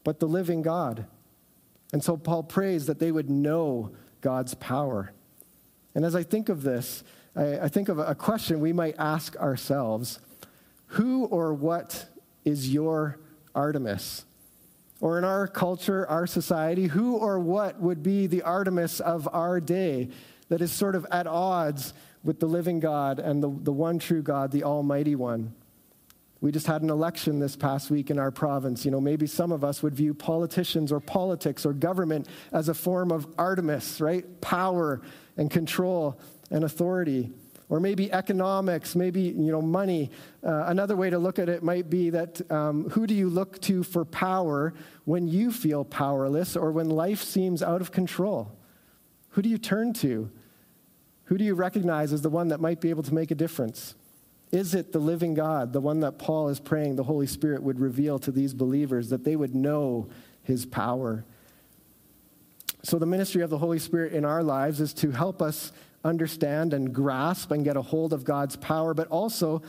but 0.04 0.20
the 0.20 0.26
living 0.26 0.62
God. 0.62 1.06
And 1.92 2.02
so 2.02 2.16
Paul 2.16 2.42
prays 2.42 2.86
that 2.86 2.98
they 2.98 3.12
would 3.12 3.28
know 3.28 3.92
God's 4.22 4.54
power. 4.54 5.12
And 5.94 6.04
as 6.04 6.16
I 6.16 6.22
think 6.22 6.48
of 6.48 6.62
this, 6.62 7.04
I, 7.36 7.60
I 7.60 7.68
think 7.68 7.88
of 7.88 7.98
a 7.98 8.14
question 8.14 8.60
we 8.60 8.72
might 8.72 8.96
ask 8.98 9.36
ourselves 9.36 10.20
Who 10.88 11.24
or 11.26 11.54
what 11.54 12.06
is 12.44 12.72
your 12.72 13.18
Artemis? 13.54 14.24
Or 15.00 15.18
in 15.18 15.24
our 15.24 15.48
culture, 15.48 16.08
our 16.08 16.28
society, 16.28 16.86
who 16.86 17.16
or 17.16 17.40
what 17.40 17.80
would 17.80 18.04
be 18.04 18.28
the 18.28 18.42
Artemis 18.42 19.00
of 19.00 19.28
our 19.32 19.60
day 19.60 20.10
that 20.48 20.60
is 20.60 20.70
sort 20.70 20.94
of 20.94 21.04
at 21.10 21.26
odds 21.26 21.92
with 22.22 22.38
the 22.38 22.46
living 22.46 22.78
God 22.78 23.18
and 23.18 23.42
the, 23.42 23.50
the 23.50 23.72
one 23.72 23.98
true 23.98 24.22
God, 24.22 24.52
the 24.52 24.62
Almighty 24.62 25.16
One? 25.16 25.54
We 26.40 26.50
just 26.50 26.66
had 26.66 26.82
an 26.82 26.90
election 26.90 27.38
this 27.38 27.54
past 27.54 27.90
week 27.90 28.10
in 28.10 28.18
our 28.18 28.32
province. 28.32 28.84
You 28.84 28.90
know, 28.90 29.00
maybe 29.00 29.28
some 29.28 29.52
of 29.52 29.62
us 29.62 29.82
would 29.82 29.94
view 29.94 30.12
politicians 30.12 30.90
or 30.90 30.98
politics 30.98 31.64
or 31.64 31.72
government 31.72 32.28
as 32.52 32.68
a 32.68 32.74
form 32.74 33.12
of 33.12 33.26
Artemis, 33.38 34.00
right? 34.00 34.40
Power 34.40 35.02
and 35.36 35.50
control 35.50 36.20
and 36.52 36.62
authority 36.62 37.32
or 37.72 37.80
maybe 37.80 38.12
economics, 38.12 38.94
maybe 38.94 39.22
you 39.22 39.50
know 39.50 39.62
money. 39.62 40.10
Uh, 40.44 40.64
another 40.66 40.94
way 40.94 41.08
to 41.08 41.18
look 41.18 41.38
at 41.38 41.48
it 41.48 41.62
might 41.62 41.88
be 41.88 42.10
that 42.10 42.38
um, 42.52 42.90
who 42.90 43.06
do 43.06 43.14
you 43.14 43.30
look 43.30 43.58
to 43.62 43.82
for 43.82 44.04
power 44.04 44.74
when 45.06 45.26
you 45.26 45.50
feel 45.50 45.82
powerless 45.82 46.54
or 46.54 46.70
when 46.70 46.90
life 46.90 47.22
seems 47.22 47.62
out 47.62 47.80
of 47.80 47.90
control? 47.90 48.54
Who 49.30 49.40
do 49.40 49.48
you 49.48 49.56
turn 49.56 49.94
to? 49.94 50.30
Who 51.24 51.38
do 51.38 51.44
you 51.44 51.54
recognize 51.54 52.12
as 52.12 52.20
the 52.20 52.28
one 52.28 52.48
that 52.48 52.60
might 52.60 52.82
be 52.82 52.90
able 52.90 53.04
to 53.04 53.14
make 53.14 53.30
a 53.30 53.34
difference? 53.34 53.94
Is 54.50 54.74
it 54.74 54.92
the 54.92 54.98
living 54.98 55.32
God, 55.32 55.72
the 55.72 55.80
one 55.80 56.00
that 56.00 56.18
Paul 56.18 56.50
is 56.50 56.60
praying 56.60 56.96
the 56.96 57.04
Holy 57.04 57.26
Spirit 57.26 57.62
would 57.62 57.80
reveal 57.80 58.18
to 58.18 58.30
these 58.30 58.52
believers, 58.52 59.08
that 59.08 59.24
they 59.24 59.34
would 59.34 59.54
know 59.54 60.10
his 60.42 60.66
power? 60.66 61.24
So, 62.82 62.98
the 62.98 63.06
ministry 63.06 63.40
of 63.40 63.48
the 63.48 63.56
Holy 63.56 63.78
Spirit 63.78 64.12
in 64.12 64.26
our 64.26 64.42
lives 64.42 64.78
is 64.78 64.92
to 64.94 65.12
help 65.12 65.40
us 65.40 65.72
understand 66.04 66.74
and 66.74 66.92
grasp 66.92 67.50
and 67.50 67.64
get 67.64 67.76
a 67.76 67.82
hold 67.82 68.12
of 68.12 68.24
God's 68.24 68.56
power, 68.56 68.94
but 68.94 69.08
also 69.08 69.62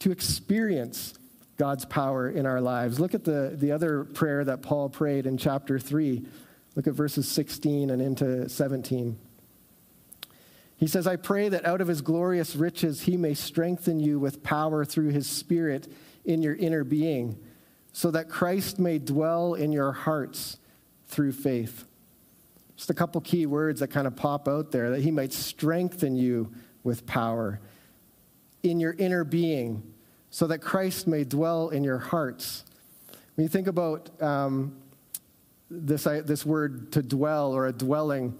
to 0.00 0.10
experience 0.10 1.14
God's 1.56 1.84
power 1.84 2.28
in 2.28 2.46
our 2.46 2.60
lives. 2.60 3.00
Look 3.00 3.14
at 3.14 3.24
the, 3.24 3.54
the 3.54 3.72
other 3.72 4.04
prayer 4.04 4.44
that 4.44 4.62
Paul 4.62 4.88
prayed 4.88 5.26
in 5.26 5.38
chapter 5.38 5.78
3. 5.78 6.24
Look 6.76 6.86
at 6.86 6.94
verses 6.94 7.28
16 7.28 7.90
and 7.90 8.00
into 8.00 8.48
17. 8.48 9.18
He 10.76 10.86
says, 10.86 11.08
I 11.08 11.16
pray 11.16 11.48
that 11.48 11.66
out 11.66 11.80
of 11.80 11.88
his 11.88 12.02
glorious 12.02 12.54
riches 12.54 13.02
he 13.02 13.16
may 13.16 13.34
strengthen 13.34 13.98
you 13.98 14.20
with 14.20 14.44
power 14.44 14.84
through 14.84 15.08
his 15.08 15.26
Spirit 15.26 15.90
in 16.24 16.40
your 16.42 16.54
inner 16.54 16.84
being, 16.84 17.36
so 17.92 18.12
that 18.12 18.28
Christ 18.28 18.78
may 18.78 18.98
dwell 18.98 19.54
in 19.54 19.72
your 19.72 19.90
hearts 19.90 20.58
through 21.08 21.32
faith 21.32 21.87
just 22.78 22.90
a 22.90 22.94
couple 22.94 23.20
key 23.20 23.44
words 23.44 23.80
that 23.80 23.88
kind 23.88 24.06
of 24.06 24.14
pop 24.14 24.46
out 24.46 24.70
there 24.70 24.90
that 24.90 25.00
he 25.00 25.10
might 25.10 25.32
strengthen 25.32 26.14
you 26.14 26.50
with 26.84 27.04
power 27.06 27.60
in 28.62 28.78
your 28.78 28.92
inner 28.92 29.24
being 29.24 29.82
so 30.30 30.46
that 30.46 30.60
Christ 30.60 31.08
may 31.08 31.24
dwell 31.24 31.70
in 31.70 31.82
your 31.82 31.98
hearts. 31.98 32.64
When 33.34 33.42
you 33.42 33.48
think 33.48 33.66
about 33.66 34.10
um, 34.22 34.76
this, 35.68 36.04
this 36.04 36.46
word 36.46 36.92
to 36.92 37.02
dwell 37.02 37.52
or 37.52 37.66
a 37.66 37.72
dwelling, 37.72 38.38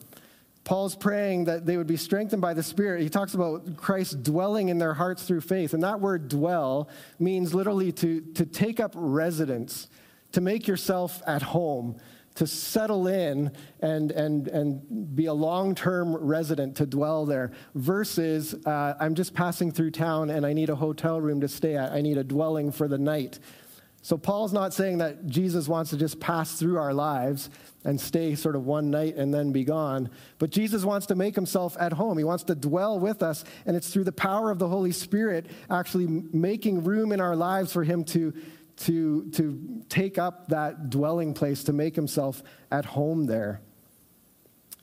Paul's 0.63 0.95
praying 0.95 1.47
that 1.47 1.67
they 1.67 1.77
would 1.77 1.89
be 1.89 1.97
strengthened 1.97 2.41
by 2.41 2.55
the 2.55 2.63
Spirit. 2.63 3.03
He 3.03 3.09
talks 3.09 3.35
about 3.35 3.77
Christ 3.77 4.23
dwelling 4.23 4.69
in 4.69 4.79
their 4.79 4.95
hearts 4.95 5.25
through 5.25 5.41
faith. 5.41 5.75
And 5.75 5.83
that 5.83 5.99
word 6.01 6.29
dwell 6.29 6.89
means 7.19 7.55
literally 7.55 7.91
to, 7.91 8.21
to 8.35 8.47
take 8.47 8.79
up 8.79 8.93
residence, 8.95 9.89
to 10.31 10.41
make 10.41 10.69
yourself 10.69 11.23
at 11.27 11.43
home, 11.43 11.97
to 12.39 12.47
settle 12.47 13.09
in 13.09 13.51
and, 13.81 14.13
and, 14.13 14.47
and 14.47 15.17
be 15.17 15.27
a 15.27 15.33
long 15.33 15.75
term 15.75 16.15
resident, 16.15 16.77
to 16.77 16.87
dwell 16.87 17.27
there, 17.27 17.51
versus 17.75 18.55
uh, 18.65 18.95
I'm 19.01 19.17
just 19.17 19.35
passing 19.35 19.73
through 19.73 19.91
town 19.91 20.31
and 20.31 20.47
I 20.47 20.53
need 20.53 20.71
a 20.71 20.77
hotel 20.77 21.21
room 21.21 21.41
to 21.41 21.49
stay 21.49 21.77
at. 21.77 21.91
I 21.91 22.01
need 22.01 22.17
a 22.17 22.23
dwelling 22.23 22.71
for 22.71 22.87
the 22.87 22.97
night. 22.97 23.41
So, 24.03 24.17
Paul's 24.17 24.53
not 24.53 24.73
saying 24.73 24.99
that 24.99 25.27
Jesus 25.27 25.67
wants 25.67 25.91
to 25.91 25.97
just 25.97 26.21
pass 26.21 26.55
through 26.55 26.79
our 26.79 26.95
lives 26.95 27.51
and 27.85 28.01
stay 28.01 28.37
sort 28.37 28.55
of 28.55 28.65
one 28.65 28.89
night 28.89 29.17
and 29.17 29.35
then 29.35 29.51
be 29.51 29.65
gone. 29.65 30.09
But 30.39 30.51
Jesus 30.51 30.85
wants 30.85 31.07
to 31.07 31.17
make 31.17 31.35
himself 31.35 31.77
at 31.81 31.93
home. 31.93 32.19
He 32.19 32.25
wants 32.25 32.45
to 32.45 32.55
dwell 32.55 33.01
with 33.01 33.21
us, 33.21 33.45
and 33.67 33.77
it's 33.77 33.93
through 33.93 34.05
the 34.05 34.13
power 34.13 34.53
of 34.53 34.61
the 34.61 34.69
Holy 34.69 34.93
Spirit 34.93 35.47
actually 35.69 36.07
making 36.07 36.85
room 36.85 37.11
in 37.11 37.21
our 37.21 37.35
lives 37.35 37.73
for 37.73 37.83
him 37.83 38.05
to, 38.05 38.33
to, 38.81 39.29
to 39.31 39.83
take 39.89 40.19
up 40.19 40.49
that 40.49 40.91
dwelling 40.91 41.35
place, 41.35 41.65
to 41.65 41.73
make 41.73 41.97
himself 41.97 42.43
at 42.71 42.85
home 42.85 43.27
there. 43.27 43.61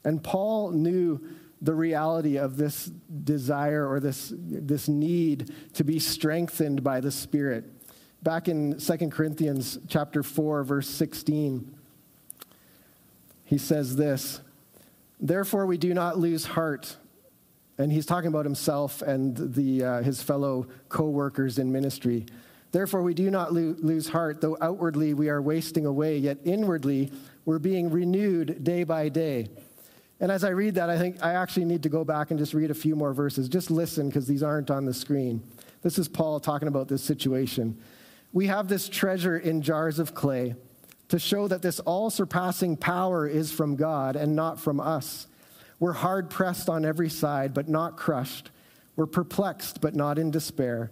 And 0.03 0.23
Paul 0.23 0.71
knew 0.71 1.21
the 1.61 1.73
reality 1.73 2.37
of 2.37 2.57
this 2.57 2.85
desire 2.85 3.89
or 3.89 3.99
this, 3.99 4.33
this 4.35 4.87
need 4.87 5.53
to 5.73 5.83
be 5.83 5.99
strengthened 5.99 6.83
by 6.83 6.99
the 6.99 7.11
Spirit. 7.11 7.65
Back 8.21 8.47
in 8.47 8.77
2 8.77 9.09
Corinthians 9.09 9.79
chapter 9.87 10.23
4, 10.23 10.63
verse 10.63 10.89
16, 10.89 11.75
he 13.45 13.57
says 13.57 13.95
this 13.95 14.41
Therefore, 15.19 15.65
we 15.65 15.77
do 15.77 15.93
not 15.93 16.17
lose 16.17 16.45
heart. 16.45 16.97
And 17.77 17.91
he's 17.91 18.05
talking 18.05 18.29
about 18.29 18.45
himself 18.45 19.01
and 19.01 19.35
the, 19.35 19.83
uh, 19.83 20.01
his 20.01 20.21
fellow 20.21 20.67
co 20.87 21.09
workers 21.09 21.59
in 21.59 21.71
ministry. 21.71 22.25
Therefore, 22.75 23.03
we 23.03 23.13
do 23.13 23.31
not 23.31 23.53
lo- 23.53 23.73
lose 23.79 24.09
heart, 24.09 24.41
though 24.41 24.57
outwardly 24.59 25.13
we 25.13 25.29
are 25.29 25.41
wasting 25.41 25.85
away, 25.85 26.17
yet 26.17 26.39
inwardly 26.43 27.09
we're 27.45 27.57
being 27.57 27.89
renewed 27.89 28.65
day 28.65 28.83
by 28.83 29.07
day. 29.07 29.47
And 30.19 30.29
as 30.29 30.43
I 30.43 30.49
read 30.49 30.75
that, 30.75 30.89
I 30.89 30.97
think 30.97 31.23
I 31.23 31.35
actually 31.35 31.63
need 31.63 31.83
to 31.83 31.89
go 31.89 32.03
back 32.03 32.31
and 32.31 32.37
just 32.37 32.53
read 32.53 32.71
a 32.71 32.73
few 32.73 32.97
more 32.97 33.13
verses. 33.13 33.47
Just 33.47 33.71
listen, 33.71 34.09
because 34.09 34.27
these 34.27 34.43
aren't 34.43 34.69
on 34.69 34.83
the 34.83 34.93
screen. 34.93 35.41
This 35.83 35.97
is 35.97 36.09
Paul 36.09 36.41
talking 36.41 36.67
about 36.67 36.89
this 36.89 37.01
situation. 37.01 37.77
We 38.33 38.47
have 38.47 38.67
this 38.67 38.89
treasure 38.89 39.37
in 39.37 39.61
jars 39.61 39.97
of 39.97 40.13
clay 40.13 40.55
to 41.07 41.17
show 41.17 41.47
that 41.47 41.61
this 41.61 41.79
all 41.79 42.09
surpassing 42.09 42.75
power 42.75 43.25
is 43.25 43.53
from 43.53 43.77
God 43.77 44.17
and 44.17 44.35
not 44.35 44.59
from 44.59 44.81
us. 44.81 45.27
We're 45.79 45.93
hard 45.93 46.29
pressed 46.29 46.67
on 46.67 46.83
every 46.83 47.09
side, 47.09 47.53
but 47.53 47.69
not 47.69 47.95
crushed. 47.95 48.51
We're 48.97 49.05
perplexed, 49.05 49.79
but 49.79 49.95
not 49.95 50.19
in 50.19 50.29
despair. 50.29 50.91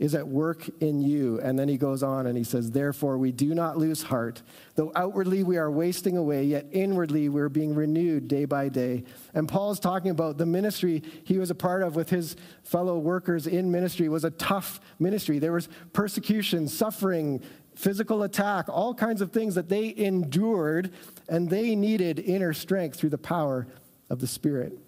is 0.00 0.14
at 0.14 0.26
work 0.26 0.66
in 0.80 1.02
you. 1.02 1.38
And 1.40 1.58
then 1.58 1.68
he 1.68 1.76
goes 1.76 2.02
on 2.02 2.26
and 2.26 2.36
he 2.36 2.42
says, 2.42 2.70
Therefore, 2.70 3.18
we 3.18 3.32
do 3.32 3.54
not 3.54 3.76
lose 3.76 4.02
heart. 4.02 4.40
Though 4.74 4.90
outwardly 4.96 5.42
we 5.42 5.58
are 5.58 5.70
wasting 5.70 6.16
away, 6.16 6.44
yet 6.44 6.66
inwardly 6.72 7.28
we're 7.28 7.50
being 7.50 7.74
renewed 7.74 8.26
day 8.26 8.46
by 8.46 8.70
day. 8.70 9.04
And 9.34 9.46
Paul's 9.46 9.78
talking 9.78 10.10
about 10.10 10.38
the 10.38 10.46
ministry 10.46 11.02
he 11.24 11.36
was 11.36 11.50
a 11.50 11.54
part 11.54 11.82
of 11.82 11.96
with 11.96 12.08
his 12.08 12.34
fellow 12.64 12.98
workers 12.98 13.46
in 13.46 13.70
ministry 13.70 14.08
was 14.08 14.24
a 14.24 14.30
tough 14.30 14.80
ministry. 14.98 15.38
There 15.38 15.52
was 15.52 15.68
persecution, 15.92 16.66
suffering, 16.66 17.42
physical 17.74 18.22
attack, 18.22 18.70
all 18.70 18.94
kinds 18.94 19.20
of 19.20 19.32
things 19.32 19.54
that 19.54 19.68
they 19.68 19.94
endured, 19.94 20.94
and 21.28 21.50
they 21.50 21.76
needed 21.76 22.18
inner 22.18 22.54
strength 22.54 22.98
through 22.98 23.10
the 23.10 23.18
power 23.18 23.66
of 24.08 24.20
the 24.20 24.26
Spirit 24.26 24.78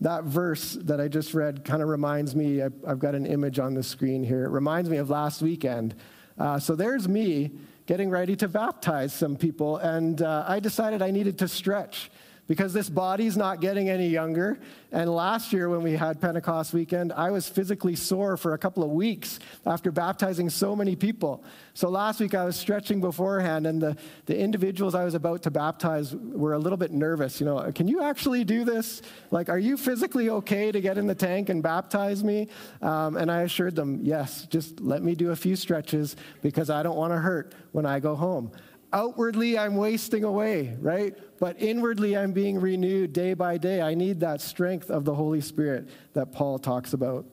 that 0.00 0.24
verse 0.24 0.74
that 0.82 1.00
I 1.00 1.08
just 1.08 1.34
read 1.34 1.64
kind 1.64 1.82
of 1.82 1.88
reminds 1.88 2.34
me, 2.34 2.62
I've 2.62 2.98
got 2.98 3.14
an 3.14 3.26
image 3.26 3.58
on 3.58 3.74
the 3.74 3.82
screen 3.82 4.22
here. 4.22 4.44
It 4.44 4.50
reminds 4.50 4.90
me 4.90 4.98
of 4.98 5.10
last 5.10 5.40
weekend. 5.40 5.94
Uh, 6.38 6.58
so 6.58 6.74
there's 6.74 7.08
me 7.08 7.52
getting 7.86 8.10
ready 8.10 8.34
to 8.36 8.48
baptize 8.48 9.12
some 9.12 9.36
people, 9.36 9.76
and 9.76 10.20
uh, 10.22 10.44
I 10.48 10.58
decided 10.58 11.02
I 11.02 11.10
needed 11.10 11.38
to 11.38 11.48
stretch 11.48 12.10
because 12.46 12.72
this 12.72 12.88
body's 12.88 13.36
not 13.36 13.60
getting 13.60 13.88
any 13.88 14.08
younger. 14.08 14.58
And 14.92 15.12
last 15.12 15.52
year, 15.52 15.68
when 15.68 15.82
we 15.82 15.92
had 15.92 16.20
Pentecost 16.20 16.72
weekend, 16.72 17.12
I 17.12 17.30
was 17.30 17.48
physically 17.48 17.96
sore 17.96 18.36
for 18.36 18.54
a 18.54 18.58
couple 18.58 18.84
of 18.84 18.90
weeks 18.90 19.40
after 19.66 19.90
baptizing 19.90 20.50
so 20.50 20.76
many 20.76 20.94
people. 20.94 21.42
So 21.72 21.88
last 21.88 22.20
week, 22.20 22.34
I 22.34 22.44
was 22.44 22.54
stretching 22.54 23.00
beforehand, 23.00 23.66
and 23.66 23.80
the, 23.80 23.96
the 24.26 24.38
individuals 24.38 24.94
I 24.94 25.04
was 25.04 25.14
about 25.14 25.42
to 25.44 25.50
baptize 25.50 26.14
were 26.14 26.52
a 26.52 26.58
little 26.58 26.76
bit 26.76 26.92
nervous. 26.92 27.40
You 27.40 27.46
know, 27.46 27.72
can 27.74 27.88
you 27.88 28.02
actually 28.02 28.44
do 28.44 28.64
this? 28.64 29.02
Like, 29.30 29.48
are 29.48 29.58
you 29.58 29.76
physically 29.76 30.30
okay 30.30 30.70
to 30.70 30.80
get 30.80 30.98
in 30.98 31.06
the 31.06 31.14
tank 31.14 31.48
and 31.48 31.62
baptize 31.62 32.22
me? 32.22 32.48
Um, 32.82 33.16
and 33.16 33.30
I 33.32 33.42
assured 33.42 33.74
them, 33.74 34.00
yes, 34.02 34.46
just 34.46 34.80
let 34.80 35.02
me 35.02 35.14
do 35.14 35.30
a 35.30 35.36
few 35.36 35.56
stretches 35.56 36.14
because 36.42 36.70
I 36.70 36.82
don't 36.82 36.96
want 36.96 37.12
to 37.12 37.18
hurt 37.18 37.54
when 37.72 37.86
I 37.86 38.00
go 38.00 38.14
home. 38.14 38.52
Outwardly, 38.94 39.58
I'm 39.58 39.74
wasting 39.74 40.22
away, 40.22 40.76
right? 40.80 41.18
But 41.40 41.60
inwardly, 41.60 42.16
I'm 42.16 42.30
being 42.30 42.60
renewed 42.60 43.12
day 43.12 43.34
by 43.34 43.58
day. 43.58 43.82
I 43.82 43.94
need 43.94 44.20
that 44.20 44.40
strength 44.40 44.88
of 44.88 45.04
the 45.04 45.12
Holy 45.12 45.40
Spirit 45.40 45.88
that 46.12 46.30
Paul 46.30 46.60
talks 46.60 46.92
about. 46.92 47.26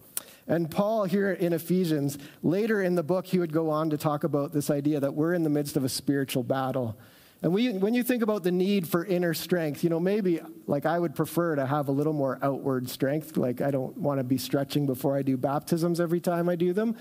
And 0.48 0.72
Paul, 0.72 1.04
here 1.04 1.34
in 1.34 1.54
Ephesians, 1.54 2.18
later 2.42 2.82
in 2.82 2.96
the 2.96 3.04
book, 3.04 3.28
he 3.28 3.38
would 3.38 3.54
go 3.54 3.70
on 3.70 3.92
to 3.92 3.98
talk 3.98 4.24
about 4.24 4.54
this 4.54 4.72
idea 4.72 5.00
that 5.02 5.14
we're 5.14 5.36
in 5.36 5.44
the 5.44 5.52
midst 5.52 5.78
of 5.78 5.84
a 5.84 5.90
spiritual 5.90 6.42
battle. 6.42 6.98
And 7.44 7.54
we, 7.54 7.72
when 7.74 7.94
you 7.94 8.02
think 8.02 8.24
about 8.24 8.42
the 8.42 8.52
need 8.52 8.88
for 8.88 9.06
inner 9.06 9.36
strength, 9.36 9.84
you 9.84 9.92
know, 9.92 10.00
maybe 10.00 10.42
like 10.66 10.88
I 10.88 10.98
would 10.98 11.14
prefer 11.14 11.56
to 11.56 11.68
have 11.68 11.90
a 11.90 11.92
little 11.92 12.14
more 12.14 12.40
outward 12.42 12.90
strength. 12.90 13.38
Like 13.38 13.62
I 13.62 13.70
don't 13.70 13.96
want 13.98 14.20
to 14.20 14.24
be 14.24 14.40
stretching 14.40 14.88
before 14.88 15.16
I 15.16 15.22
do 15.22 15.38
baptisms 15.38 16.00
every 16.00 16.22
time 16.22 16.50
I 16.50 16.56
do 16.56 16.74
them. 16.74 16.98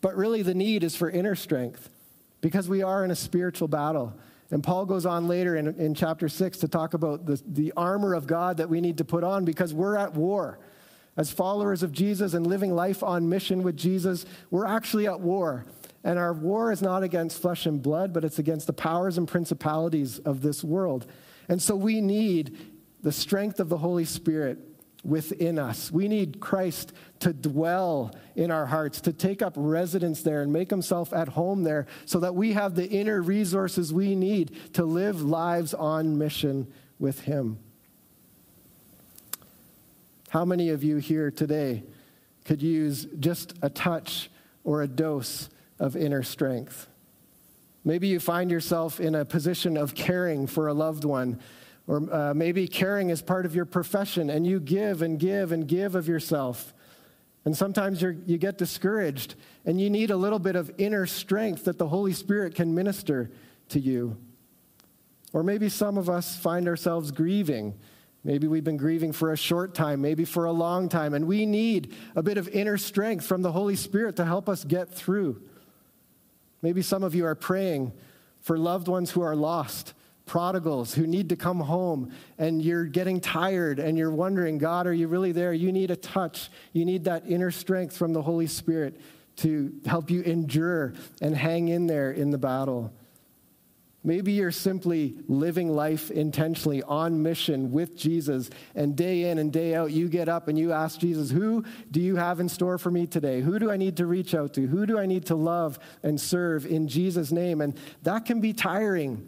But 0.00 0.16
really, 0.16 0.42
the 0.42 0.54
need 0.54 0.84
is 0.84 0.94
for 0.94 1.10
inner 1.10 1.34
strength 1.34 1.90
because 2.40 2.68
we 2.68 2.82
are 2.82 3.04
in 3.04 3.10
a 3.10 3.16
spiritual 3.16 3.68
battle. 3.68 4.14
And 4.50 4.62
Paul 4.62 4.86
goes 4.86 5.04
on 5.04 5.28
later 5.28 5.56
in, 5.56 5.68
in 5.76 5.94
chapter 5.94 6.28
6 6.28 6.58
to 6.58 6.68
talk 6.68 6.94
about 6.94 7.26
the, 7.26 7.42
the 7.46 7.72
armor 7.76 8.14
of 8.14 8.26
God 8.26 8.56
that 8.56 8.68
we 8.68 8.80
need 8.80 8.98
to 8.98 9.04
put 9.04 9.24
on 9.24 9.44
because 9.44 9.74
we're 9.74 9.96
at 9.96 10.14
war. 10.14 10.58
As 11.16 11.30
followers 11.30 11.82
of 11.82 11.92
Jesus 11.92 12.32
and 12.32 12.46
living 12.46 12.74
life 12.74 13.02
on 13.02 13.28
mission 13.28 13.62
with 13.62 13.76
Jesus, 13.76 14.24
we're 14.50 14.66
actually 14.66 15.06
at 15.06 15.20
war. 15.20 15.66
And 16.04 16.18
our 16.18 16.32
war 16.32 16.70
is 16.70 16.80
not 16.80 17.02
against 17.02 17.42
flesh 17.42 17.66
and 17.66 17.82
blood, 17.82 18.12
but 18.12 18.24
it's 18.24 18.38
against 18.38 18.66
the 18.66 18.72
powers 18.72 19.18
and 19.18 19.26
principalities 19.26 20.20
of 20.20 20.42
this 20.42 20.62
world. 20.62 21.06
And 21.48 21.60
so 21.60 21.74
we 21.74 22.00
need 22.00 22.56
the 23.02 23.12
strength 23.12 23.58
of 23.58 23.68
the 23.68 23.78
Holy 23.78 24.04
Spirit 24.04 24.58
within 25.04 25.58
us. 25.58 25.90
We 25.90 26.08
need 26.08 26.40
Christ 26.40 26.92
to 27.20 27.32
dwell 27.32 28.14
in 28.34 28.50
our 28.50 28.66
hearts, 28.66 29.00
to 29.02 29.12
take 29.12 29.42
up 29.42 29.54
residence 29.56 30.22
there 30.22 30.42
and 30.42 30.52
make 30.52 30.70
himself 30.70 31.12
at 31.12 31.28
home 31.28 31.62
there 31.62 31.86
so 32.04 32.20
that 32.20 32.34
we 32.34 32.52
have 32.52 32.74
the 32.74 32.88
inner 32.88 33.20
resources 33.22 33.92
we 33.92 34.14
need 34.14 34.74
to 34.74 34.84
live 34.84 35.22
lives 35.22 35.74
on 35.74 36.18
mission 36.18 36.72
with 36.98 37.20
him. 37.20 37.58
How 40.30 40.44
many 40.44 40.68
of 40.70 40.84
you 40.84 40.98
here 40.98 41.30
today 41.30 41.82
could 42.44 42.62
use 42.62 43.06
just 43.18 43.54
a 43.62 43.70
touch 43.70 44.30
or 44.62 44.82
a 44.82 44.88
dose 44.88 45.48
of 45.78 45.96
inner 45.96 46.22
strength? 46.22 46.86
Maybe 47.84 48.08
you 48.08 48.20
find 48.20 48.50
yourself 48.50 49.00
in 49.00 49.14
a 49.14 49.24
position 49.24 49.76
of 49.76 49.94
caring 49.94 50.46
for 50.46 50.68
a 50.68 50.74
loved 50.74 51.04
one 51.04 51.40
or 51.88 52.14
uh, 52.14 52.34
maybe 52.34 52.68
caring 52.68 53.08
is 53.08 53.22
part 53.22 53.46
of 53.46 53.54
your 53.54 53.64
profession 53.64 54.28
and 54.30 54.46
you 54.46 54.60
give 54.60 55.02
and 55.02 55.18
give 55.18 55.50
and 55.50 55.66
give 55.66 55.94
of 55.94 56.06
yourself. 56.06 56.74
And 57.44 57.56
sometimes 57.56 58.02
you 58.02 58.36
get 58.36 58.58
discouraged 58.58 59.34
and 59.64 59.80
you 59.80 59.88
need 59.88 60.10
a 60.10 60.16
little 60.16 60.38
bit 60.38 60.54
of 60.54 60.70
inner 60.76 61.06
strength 61.06 61.64
that 61.64 61.78
the 61.78 61.88
Holy 61.88 62.12
Spirit 62.12 62.54
can 62.54 62.74
minister 62.74 63.30
to 63.70 63.80
you. 63.80 64.18
Or 65.32 65.42
maybe 65.42 65.70
some 65.70 65.96
of 65.96 66.10
us 66.10 66.36
find 66.36 66.68
ourselves 66.68 67.10
grieving. 67.10 67.78
Maybe 68.22 68.46
we've 68.46 68.64
been 68.64 68.76
grieving 68.76 69.12
for 69.12 69.32
a 69.32 69.36
short 69.36 69.74
time, 69.74 70.02
maybe 70.02 70.26
for 70.26 70.44
a 70.44 70.52
long 70.52 70.90
time, 70.90 71.14
and 71.14 71.26
we 71.26 71.46
need 71.46 71.94
a 72.14 72.22
bit 72.22 72.36
of 72.36 72.48
inner 72.48 72.76
strength 72.76 73.24
from 73.24 73.40
the 73.40 73.52
Holy 73.52 73.76
Spirit 73.76 74.16
to 74.16 74.26
help 74.26 74.48
us 74.48 74.64
get 74.64 74.90
through. 74.90 75.40
Maybe 76.60 76.82
some 76.82 77.02
of 77.02 77.14
you 77.14 77.24
are 77.24 77.34
praying 77.34 77.92
for 78.40 78.58
loved 78.58 78.88
ones 78.88 79.10
who 79.12 79.22
are 79.22 79.36
lost, 79.36 79.94
prodigals 80.28 80.94
who 80.94 81.06
need 81.06 81.30
to 81.30 81.36
come 81.36 81.58
home, 81.58 82.12
and 82.38 82.62
you're 82.62 82.84
getting 82.84 83.20
tired 83.20 83.80
and 83.80 83.98
you're 83.98 84.12
wondering, 84.12 84.58
God, 84.58 84.86
are 84.86 84.92
you 84.92 85.08
really 85.08 85.32
there? 85.32 85.52
You 85.52 85.72
need 85.72 85.90
a 85.90 85.96
touch. 85.96 86.50
You 86.72 86.84
need 86.84 87.04
that 87.04 87.24
inner 87.26 87.50
strength 87.50 87.96
from 87.96 88.12
the 88.12 88.22
Holy 88.22 88.46
Spirit 88.46 89.00
to 89.36 89.72
help 89.86 90.10
you 90.10 90.20
endure 90.22 90.94
and 91.20 91.36
hang 91.36 91.68
in 91.68 91.86
there 91.86 92.12
in 92.12 92.30
the 92.30 92.38
battle. 92.38 92.92
Maybe 94.04 94.32
you're 94.32 94.52
simply 94.52 95.16
living 95.26 95.74
life 95.74 96.10
intentionally 96.10 96.82
on 96.84 97.22
mission 97.22 97.72
with 97.72 97.96
Jesus, 97.96 98.48
and 98.74 98.96
day 98.96 99.28
in 99.28 99.38
and 99.38 99.52
day 99.52 99.74
out, 99.74 99.90
you 99.90 100.08
get 100.08 100.28
up 100.28 100.46
and 100.46 100.56
you 100.56 100.72
ask 100.72 101.00
Jesus, 101.00 101.30
Who 101.30 101.64
do 101.90 102.00
you 102.00 102.16
have 102.16 102.38
in 102.38 102.48
store 102.48 102.78
for 102.78 102.90
me 102.90 103.06
today? 103.06 103.40
Who 103.40 103.58
do 103.58 103.70
I 103.70 103.76
need 103.76 103.96
to 103.96 104.06
reach 104.06 104.34
out 104.34 104.54
to? 104.54 104.66
Who 104.66 104.86
do 104.86 104.98
I 104.98 105.06
need 105.06 105.26
to 105.26 105.34
love 105.34 105.78
and 106.02 106.20
serve 106.20 106.64
in 106.64 106.86
Jesus' 106.86 107.32
name? 107.32 107.60
And 107.60 107.76
that 108.04 108.24
can 108.24 108.40
be 108.40 108.52
tiring. 108.52 109.26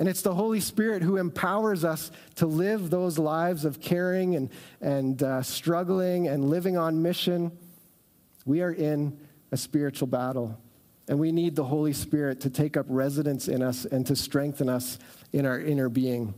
And 0.00 0.08
it's 0.08 0.22
the 0.22 0.34
Holy 0.34 0.60
Spirit 0.60 1.02
who 1.02 1.18
empowers 1.18 1.84
us 1.84 2.10
to 2.36 2.46
live 2.46 2.88
those 2.88 3.18
lives 3.18 3.66
of 3.66 3.82
caring 3.82 4.34
and, 4.34 4.48
and 4.80 5.22
uh, 5.22 5.42
struggling 5.42 6.26
and 6.26 6.48
living 6.48 6.78
on 6.78 7.02
mission. 7.02 7.52
We 8.46 8.62
are 8.62 8.72
in 8.72 9.20
a 9.52 9.58
spiritual 9.58 10.08
battle. 10.08 10.58
And 11.06 11.18
we 11.18 11.32
need 11.32 11.54
the 11.54 11.64
Holy 11.64 11.92
Spirit 11.92 12.40
to 12.40 12.50
take 12.50 12.78
up 12.78 12.86
residence 12.88 13.46
in 13.46 13.62
us 13.62 13.84
and 13.84 14.06
to 14.06 14.16
strengthen 14.16 14.70
us 14.70 14.98
in 15.34 15.44
our 15.44 15.60
inner 15.60 15.90
being. 15.90 16.32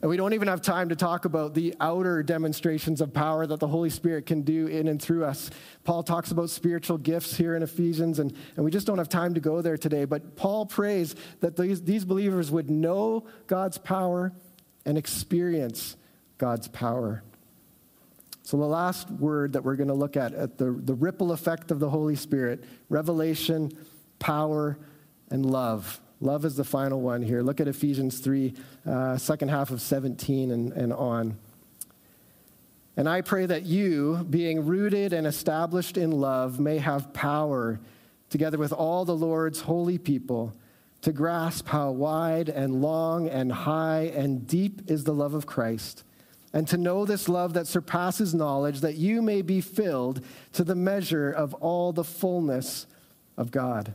And 0.00 0.08
we 0.08 0.16
don't 0.16 0.32
even 0.34 0.48
have 0.48 0.62
time 0.62 0.88
to 0.90 0.96
talk 0.96 1.24
about 1.24 1.54
the 1.54 1.74
outer 1.80 2.22
demonstrations 2.22 3.00
of 3.00 3.12
power 3.12 3.46
that 3.46 3.60
the 3.60 3.68
Holy 3.68 3.90
Spirit 3.90 4.26
can 4.26 4.42
do 4.42 4.66
in 4.66 4.88
and 4.88 5.00
through 5.00 5.24
us. 5.24 5.50
Paul 5.84 6.02
talks 6.02 6.30
about 6.30 6.50
spiritual 6.50 6.98
gifts 6.98 7.36
here 7.36 7.56
in 7.56 7.62
Ephesians, 7.62 8.18
and, 8.18 8.34
and 8.56 8.64
we 8.64 8.70
just 8.70 8.86
don't 8.86 8.98
have 8.98 9.08
time 9.08 9.34
to 9.34 9.40
go 9.40 9.62
there 9.62 9.76
today. 9.76 10.04
But 10.04 10.36
Paul 10.36 10.66
prays 10.66 11.14
that 11.40 11.56
these, 11.56 11.82
these 11.82 12.04
believers 12.04 12.50
would 12.50 12.70
know 12.70 13.26
God's 13.46 13.78
power 13.78 14.32
and 14.84 14.96
experience 14.96 15.96
God's 16.38 16.68
power. 16.68 17.22
So, 18.42 18.56
the 18.56 18.64
last 18.64 19.10
word 19.10 19.52
that 19.52 19.62
we're 19.62 19.76
going 19.76 19.88
to 19.88 19.94
look 19.94 20.16
at, 20.16 20.32
at 20.32 20.56
the, 20.56 20.70
the 20.70 20.94
ripple 20.94 21.32
effect 21.32 21.70
of 21.70 21.80
the 21.80 21.90
Holy 21.90 22.16
Spirit 22.16 22.64
revelation, 22.88 23.70
power, 24.18 24.78
and 25.30 25.44
love. 25.44 26.00
Love 26.20 26.44
is 26.44 26.56
the 26.56 26.64
final 26.64 27.00
one 27.00 27.22
here. 27.22 27.42
Look 27.42 27.60
at 27.60 27.68
Ephesians 27.68 28.18
3, 28.18 28.54
uh, 28.86 29.16
second 29.16 29.48
half 29.48 29.70
of 29.70 29.80
17 29.80 30.50
and, 30.50 30.72
and 30.72 30.92
on. 30.92 31.38
And 32.96 33.08
I 33.08 33.20
pray 33.20 33.46
that 33.46 33.64
you, 33.64 34.26
being 34.28 34.66
rooted 34.66 35.12
and 35.12 35.26
established 35.26 35.96
in 35.96 36.10
love, 36.10 36.58
may 36.58 36.78
have 36.78 37.12
power, 37.12 37.78
together 38.30 38.58
with 38.58 38.72
all 38.72 39.04
the 39.04 39.14
Lord's 39.14 39.60
holy 39.60 39.98
people, 39.98 40.52
to 41.02 41.12
grasp 41.12 41.68
how 41.68 41.92
wide 41.92 42.48
and 42.48 42.82
long 42.82 43.28
and 43.28 43.52
high 43.52 44.12
and 44.14 44.46
deep 44.46 44.90
is 44.90 45.04
the 45.04 45.14
love 45.14 45.34
of 45.34 45.46
Christ 45.46 46.02
and 46.52 46.66
to 46.68 46.76
know 46.76 47.04
this 47.04 47.28
love 47.28 47.54
that 47.54 47.66
surpasses 47.66 48.34
knowledge, 48.34 48.80
that 48.80 48.94
you 48.94 49.20
may 49.20 49.42
be 49.42 49.60
filled 49.60 50.24
to 50.52 50.64
the 50.64 50.74
measure 50.74 51.30
of 51.30 51.54
all 51.54 51.92
the 51.92 52.04
fullness 52.04 52.86
of 53.36 53.50
God. 53.50 53.92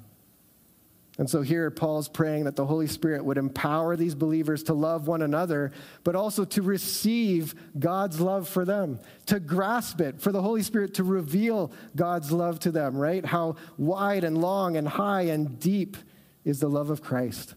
And 1.19 1.29
so 1.29 1.43
here, 1.43 1.69
Paul's 1.69 2.09
praying 2.09 2.45
that 2.45 2.55
the 2.55 2.65
Holy 2.65 2.87
Spirit 2.87 3.23
would 3.23 3.37
empower 3.37 3.95
these 3.95 4.15
believers 4.15 4.63
to 4.63 4.73
love 4.73 5.07
one 5.07 5.21
another, 5.21 5.71
but 6.03 6.15
also 6.15 6.43
to 6.45 6.63
receive 6.63 7.53
God's 7.77 8.19
love 8.19 8.49
for 8.49 8.65
them, 8.65 8.99
to 9.27 9.39
grasp 9.39 10.01
it, 10.01 10.19
for 10.19 10.31
the 10.31 10.41
Holy 10.41 10.63
Spirit 10.63 10.95
to 10.95 11.03
reveal 11.03 11.71
God's 11.95 12.31
love 12.31 12.59
to 12.61 12.71
them, 12.71 12.97
right? 12.97 13.23
How 13.23 13.57
wide 13.77 14.23
and 14.23 14.39
long 14.39 14.75
and 14.75 14.87
high 14.87 15.23
and 15.23 15.59
deep 15.59 15.97
is 16.45 16.59
the 16.59 16.69
love 16.69 16.89
of 16.89 17.03
Christ. 17.03 17.53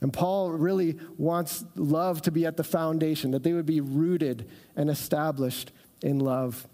And 0.00 0.12
Paul 0.12 0.52
really 0.52 0.96
wants 1.18 1.64
love 1.74 2.22
to 2.22 2.30
be 2.30 2.46
at 2.46 2.56
the 2.56 2.64
foundation, 2.64 3.32
that 3.32 3.42
they 3.42 3.52
would 3.52 3.66
be 3.66 3.80
rooted 3.80 4.48
and 4.76 4.88
established 4.88 5.72
in 6.00 6.20
love. 6.20 6.66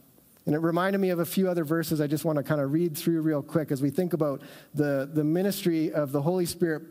And 0.47 0.55
it 0.55 0.61
reminded 0.61 0.99
me 0.99 1.11
of 1.11 1.19
a 1.19 1.27
few 1.27 1.49
other 1.51 1.65
verses 1.65 2.01
I 2.01 2.07
just 2.07 2.25
want 2.25 2.37
to 2.37 2.45
kind 2.45 2.61
of 2.61 2.73
read 2.73 2.97
through 2.97 3.21
real 3.23 3.43
quick 3.43 3.73
as 3.73 3.83
we 3.83 3.91
think 3.91 4.13
about 4.13 4.43
the, 4.75 5.11
the 5.13 5.25
ministry 5.25 5.93
of 5.93 6.13
the 6.13 6.23
Holy 6.23 6.47
Spirit 6.47 6.85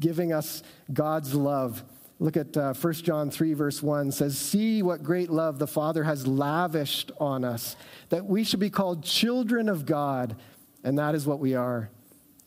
giving 0.00 0.32
us 0.32 0.62
God's 0.92 1.34
love. 1.34 1.84
Look 2.18 2.36
at 2.36 2.56
uh, 2.56 2.74
1 2.74 2.92
John 2.94 3.30
3, 3.30 3.54
verse 3.54 3.80
1 3.80 4.10
says, 4.10 4.36
See 4.36 4.82
what 4.82 5.04
great 5.04 5.30
love 5.30 5.60
the 5.60 5.68
Father 5.68 6.02
has 6.02 6.26
lavished 6.26 7.12
on 7.20 7.44
us, 7.44 7.76
that 8.08 8.26
we 8.26 8.42
should 8.42 8.58
be 8.58 8.70
called 8.70 9.04
children 9.04 9.68
of 9.68 9.86
God, 9.86 10.36
and 10.82 10.98
that 10.98 11.14
is 11.14 11.26
what 11.26 11.38
we 11.38 11.54
are. 11.54 11.90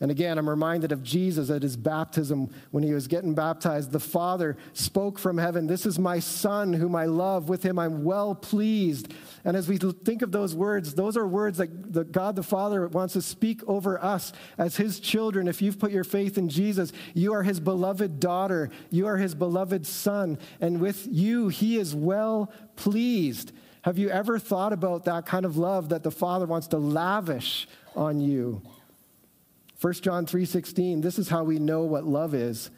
And 0.02 0.10
again, 0.10 0.36
I'm 0.36 0.50
reminded 0.50 0.90
of 0.90 1.04
Jesus 1.04 1.48
at 1.48 1.62
his 1.62 1.76
baptism 1.76 2.52
when 2.72 2.82
he 2.82 2.92
was 2.92 3.06
getting 3.06 3.36
baptized. 3.36 3.92
The 3.92 4.00
Father 4.00 4.56
spoke 4.72 5.16
from 5.16 5.38
heaven, 5.38 5.68
This 5.68 5.86
is 5.86 5.96
my 5.96 6.18
Son 6.18 6.72
whom 6.72 6.96
I 6.96 7.04
love. 7.04 7.48
With 7.48 7.62
him 7.62 7.78
I'm 7.78 8.02
well 8.02 8.34
pleased. 8.34 9.14
And 9.44 9.56
as 9.56 9.68
we 9.68 9.76
think 9.76 10.22
of 10.22 10.32
those 10.32 10.56
words, 10.56 10.94
those 10.94 11.16
are 11.16 11.24
words 11.24 11.58
that 11.58 12.10
God 12.10 12.34
the 12.34 12.42
Father 12.42 12.88
wants 12.88 13.12
to 13.12 13.22
speak 13.22 13.62
over 13.68 14.02
us 14.02 14.32
as 14.58 14.74
his 14.74 14.98
children. 14.98 15.46
If 15.46 15.62
you've 15.62 15.78
put 15.78 15.92
your 15.92 16.02
faith 16.02 16.36
in 16.36 16.48
Jesus, 16.48 16.92
you 17.14 17.32
are 17.32 17.44
his 17.44 17.60
beloved 17.60 18.18
daughter, 18.18 18.70
you 18.90 19.06
are 19.06 19.18
his 19.18 19.36
beloved 19.36 19.86
son. 19.86 20.36
And 20.60 20.80
with 20.80 21.06
you, 21.08 21.46
he 21.46 21.78
is 21.78 21.94
well 21.94 22.52
pleased. 22.74 23.52
Have 23.82 23.98
you 23.98 24.10
ever 24.10 24.40
thought 24.40 24.72
about 24.72 25.04
that 25.04 25.26
kind 25.26 25.44
of 25.44 25.56
love 25.56 25.90
that 25.90 26.02
the 26.02 26.10
Father 26.10 26.46
wants 26.46 26.66
to 26.68 26.78
lavish 26.78 27.68
on 27.94 28.20
you? 28.20 28.62
1 29.82 29.94
John 29.94 30.26
3:16 30.26 31.00
This 31.00 31.18
is 31.18 31.28
how 31.28 31.42
we 31.42 31.58
know 31.58 31.82
what 31.82 32.04
love 32.04 32.34
is. 32.34 32.70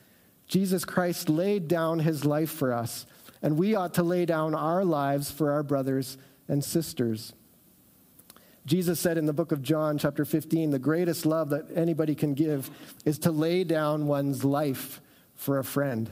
Jesus 0.46 0.86
Christ 0.86 1.28
laid 1.28 1.68
down 1.68 1.98
his 1.98 2.24
life 2.24 2.50
for 2.50 2.72
us, 2.72 3.04
and 3.42 3.58
we 3.58 3.74
ought 3.74 3.92
to 3.94 4.02
lay 4.02 4.24
down 4.24 4.54
our 4.54 4.86
lives 4.86 5.30
for 5.30 5.50
our 5.50 5.62
brothers 5.62 6.16
and 6.48 6.64
sisters. 6.64 7.34
Jesus 8.64 8.98
said 8.98 9.18
in 9.18 9.26
the 9.26 9.34
book 9.34 9.52
of 9.52 9.60
John, 9.60 9.98
chapter 9.98 10.24
15, 10.24 10.70
the 10.70 10.78
greatest 10.78 11.26
love 11.26 11.50
that 11.50 11.66
anybody 11.74 12.14
can 12.14 12.32
give 12.32 12.70
is 13.04 13.18
to 13.18 13.30
lay 13.30 13.64
down 13.64 14.06
one's 14.06 14.42
life 14.42 15.02
for 15.34 15.58
a 15.58 15.64
friend. 15.64 16.10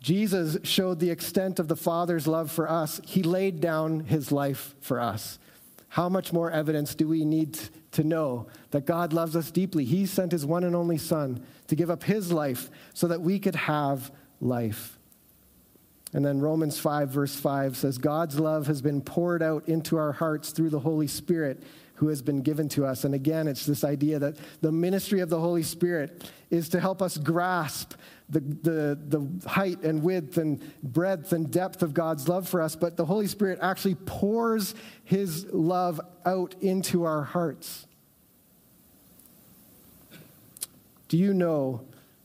Jesus 0.00 0.58
showed 0.64 1.00
the 1.00 1.08
extent 1.08 1.58
of 1.58 1.68
the 1.68 1.76
Father's 1.76 2.26
love 2.26 2.50
for 2.50 2.70
us. 2.70 3.00
He 3.06 3.22
laid 3.22 3.62
down 3.62 4.00
his 4.00 4.30
life 4.30 4.74
for 4.80 5.00
us. 5.00 5.38
How 5.88 6.08
much 6.08 6.32
more 6.32 6.50
evidence 6.50 6.94
do 6.94 7.08
we 7.08 7.24
need 7.24 7.58
to 7.92 8.04
know 8.04 8.48
that 8.70 8.86
God 8.86 9.12
loves 9.12 9.36
us 9.36 9.50
deeply? 9.50 9.84
He 9.84 10.06
sent 10.06 10.32
his 10.32 10.44
one 10.44 10.64
and 10.64 10.76
only 10.76 10.98
Son 10.98 11.44
to 11.68 11.76
give 11.76 11.90
up 11.90 12.02
his 12.02 12.32
life 12.32 12.70
so 12.92 13.08
that 13.08 13.20
we 13.20 13.38
could 13.38 13.54
have 13.54 14.10
life. 14.40 14.98
And 16.12 16.24
then 16.24 16.40
Romans 16.40 16.78
5, 16.78 17.10
verse 17.10 17.34
5 17.34 17.76
says, 17.76 17.98
God's 17.98 18.38
love 18.38 18.66
has 18.68 18.80
been 18.80 19.00
poured 19.00 19.42
out 19.42 19.68
into 19.68 19.96
our 19.96 20.12
hearts 20.12 20.50
through 20.50 20.70
the 20.70 20.80
Holy 20.80 21.06
Spirit 21.06 21.62
who 21.96 22.08
has 22.08 22.22
been 22.22 22.42
given 22.42 22.68
to 22.70 22.86
us. 22.86 23.04
And 23.04 23.14
again, 23.14 23.48
it's 23.48 23.66
this 23.66 23.84
idea 23.84 24.18
that 24.18 24.36
the 24.60 24.72
ministry 24.72 25.20
of 25.20 25.28
the 25.28 25.40
Holy 25.40 25.62
Spirit 25.62 26.30
is 26.50 26.68
to 26.70 26.80
help 26.80 27.02
us 27.02 27.18
grasp 27.18 27.94
the, 28.28 28.40
the, 28.40 28.98
the 29.08 29.48
height 29.48 29.82
and 29.82 30.02
width 30.02 30.36
and 30.36 30.60
breadth 30.82 31.32
and 31.32 31.50
depth 31.50 31.82
of 31.82 31.94
God's 31.94 32.28
love 32.28 32.48
for 32.48 32.60
us, 32.60 32.76
but 32.76 32.96
the 32.96 33.04
Holy 33.04 33.26
Spirit 33.26 33.58
actually 33.62 33.94
pours 33.94 34.74
his 35.04 35.46
love 35.52 36.00
out 36.24 36.54
into 36.60 37.04
our 37.04 37.22
hearts. 37.22 37.86
Do 41.08 41.16
you 41.16 41.32
know 41.32 41.82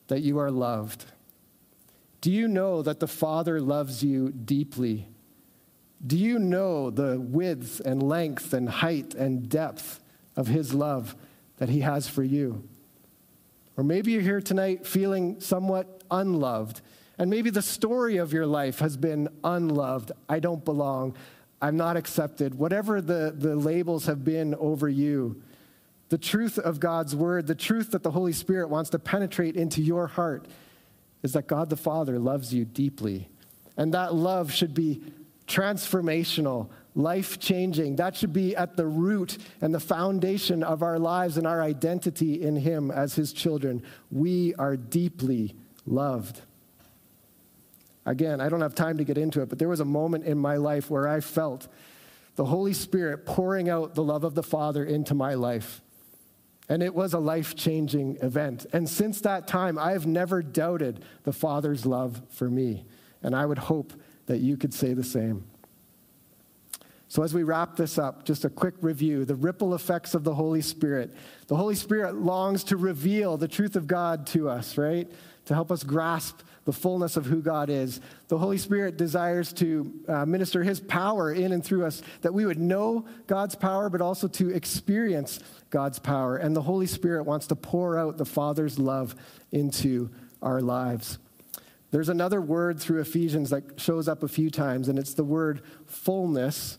that 0.08 0.22
you 0.22 0.40
are 0.40 0.52
loved? 0.52 1.06
Do 2.20 2.32
you 2.32 2.48
know 2.48 2.82
that 2.82 3.00
the 3.00 3.08
Father 3.08 3.62
loves 3.62 4.04
you 4.04 4.32
deeply? 4.32 5.08
Do 6.06 6.18
you 6.18 6.40
know 6.40 6.90
the 6.90 7.20
width 7.20 7.80
and 7.86 8.02
length 8.02 8.54
and 8.54 8.68
height 8.68 9.14
and 9.14 9.48
depth 9.48 10.00
of 10.36 10.48
his 10.48 10.74
love 10.74 11.16
that 11.58 11.70
he 11.70 11.82
has 11.82 12.08
for 12.08 12.24
you? 12.24 12.68
Or 13.78 13.84
maybe 13.84 14.12
you're 14.12 14.22
here 14.22 14.42
tonight 14.42 14.86
feeling 14.86 15.40
somewhat 15.40 16.02
unloved. 16.10 16.82
And 17.18 17.30
maybe 17.30 17.50
the 17.50 17.62
story 17.62 18.18
of 18.18 18.34
your 18.34 18.48
life 18.48 18.80
has 18.80 18.98
been 18.98 19.30
unloved. 19.44 20.12
I 20.28 20.40
don't 20.40 20.66
belong. 20.66 21.16
I'm 21.62 21.78
not 21.78 21.98
accepted. 21.98 22.56
Whatever 22.56 23.00
the, 23.00 23.34
the 23.38 23.56
labels 23.56 24.08
have 24.08 24.26
been 24.26 24.56
over 24.56 24.90
you, 24.90 25.42
the 26.10 26.18
truth 26.18 26.58
of 26.58 26.80
God's 26.80 27.16
word, 27.16 27.48
the 27.48 27.56
truth 27.56 27.92
that 27.92 28.04
the 28.04 28.12
Holy 28.12 28.34
Spirit 28.34 28.70
wants 28.70 28.90
to 28.90 29.00
penetrate 29.00 29.56
into 29.56 29.82
your 29.82 30.08
heart 30.08 30.48
is 31.22 31.34
that 31.34 31.48
God 31.48 31.70
the 31.70 31.78
Father 31.78 32.18
loves 32.18 32.54
you 32.54 32.66
deeply. 32.66 33.30
And 33.78 33.94
that 33.94 34.14
love 34.14 34.52
should 34.52 34.74
be 34.74 35.02
transformational, 35.52 36.70
life 36.96 37.40
changing. 37.40 37.98
That 37.98 38.16
should 38.16 38.34
be 38.34 38.56
at 38.56 38.78
the 38.78 38.86
root 38.86 39.38
and 39.62 39.74
the 39.74 39.80
foundation 39.80 40.64
of 40.64 40.84
our 40.84 40.98
lives 40.98 41.38
and 41.38 41.46
our 41.46 41.62
identity 41.62 42.42
in 42.42 42.56
Him 42.56 42.92
as 42.92 43.16
His 43.16 43.34
children. 43.34 43.84
We 44.10 44.56
are 44.56 44.78
deeply 44.78 45.56
loved. 45.86 46.42
Again, 48.06 48.42
I 48.42 48.50
don't 48.50 48.62
have 48.62 48.76
time 48.76 48.98
to 48.98 49.04
get 49.04 49.18
into 49.18 49.42
it, 49.42 49.50
but 49.50 49.60
there 49.60 49.70
was 49.70 49.80
a 49.80 49.86
moment 49.86 50.26
in 50.26 50.38
my 50.38 50.58
life 50.58 50.90
where 50.90 51.08
I 51.08 51.20
felt 51.20 51.68
the 52.36 52.46
Holy 52.46 52.74
Spirit 52.74 53.26
pouring 53.26 53.70
out 53.70 53.94
the 53.94 54.04
love 54.04 54.24
of 54.24 54.36
the 54.36 54.44
Father 54.44 54.84
into 54.84 55.14
my 55.14 55.34
life. 55.36 55.82
And 56.70 56.82
it 56.82 56.96
was 56.96 57.14
a 57.14 57.20
life 57.20 57.56
changing 57.56 58.18
event. 58.22 58.66
And 58.72 58.88
since 58.88 59.22
that 59.22 59.48
time, 59.48 59.78
I 59.78 59.92
have 59.92 60.08
never 60.08 60.42
doubted 60.42 61.04
the 61.24 61.34
Father's 61.34 61.86
love 61.86 62.22
for 62.30 62.50
me. 62.50 62.86
And 63.22 63.36
I 63.36 63.46
would 63.46 63.58
hope 63.58 63.94
that 64.28 64.40
you 64.40 64.58
could 64.58 64.74
say 64.74 64.94
the 64.94 65.04
same. 65.04 65.46
So, 67.12 67.24
as 67.24 67.34
we 67.34 67.44
wrap 67.44 67.76
this 67.76 67.98
up, 67.98 68.24
just 68.24 68.46
a 68.46 68.50
quick 68.50 68.76
review 68.80 69.26
the 69.26 69.36
ripple 69.36 69.76
effects 69.76 70.14
of 70.14 70.24
the 70.24 70.34
Holy 70.34 70.62
Spirit. 70.62 71.12
The 71.48 71.58
Holy 71.58 71.76
Spirit 71.76 72.16
longs 72.16 72.64
to 72.66 72.78
reveal 72.78 73.36
the 73.36 73.50
truth 73.50 73.76
of 73.76 73.86
God 73.86 74.28
to 74.28 74.48
us, 74.48 74.78
right? 74.78 75.12
To 75.48 75.54
help 75.54 75.72
us 75.72 75.84
grasp 75.84 76.40
the 76.64 76.72
fullness 76.72 77.18
of 77.18 77.26
who 77.26 77.42
God 77.42 77.70
is. 77.70 78.00
The 78.30 78.38
Holy 78.38 78.58
Spirit 78.58 78.96
desires 78.96 79.52
to 79.54 79.92
uh, 80.08 80.26
minister 80.26 80.64
His 80.64 80.80
power 80.80 81.34
in 81.34 81.52
and 81.52 81.62
through 81.62 81.86
us, 81.86 82.02
that 82.22 82.34
we 82.34 82.46
would 82.46 82.60
know 82.60 83.06
God's 83.28 83.56
power, 83.56 83.90
but 83.90 84.00
also 84.00 84.30
to 84.30 84.50
experience 84.50 85.42
God's 85.70 86.00
power. 86.00 86.38
And 86.38 86.56
the 86.56 86.62
Holy 86.62 86.88
Spirit 86.88 87.24
wants 87.24 87.48
to 87.48 87.58
pour 87.58 87.98
out 87.98 88.18
the 88.18 88.26
Father's 88.26 88.80
love 88.80 89.16
into 89.52 90.12
our 90.42 90.62
lives. 90.62 91.18
There's 91.92 92.10
another 92.10 92.42
word 92.42 92.80
through 92.80 93.02
Ephesians 93.02 93.50
that 93.50 93.80
shows 93.80 94.08
up 94.08 94.24
a 94.24 94.28
few 94.28 94.50
times, 94.50 94.88
and 94.88 94.98
it's 94.98 95.14
the 95.14 95.24
word 95.24 95.62
fullness 95.86 96.78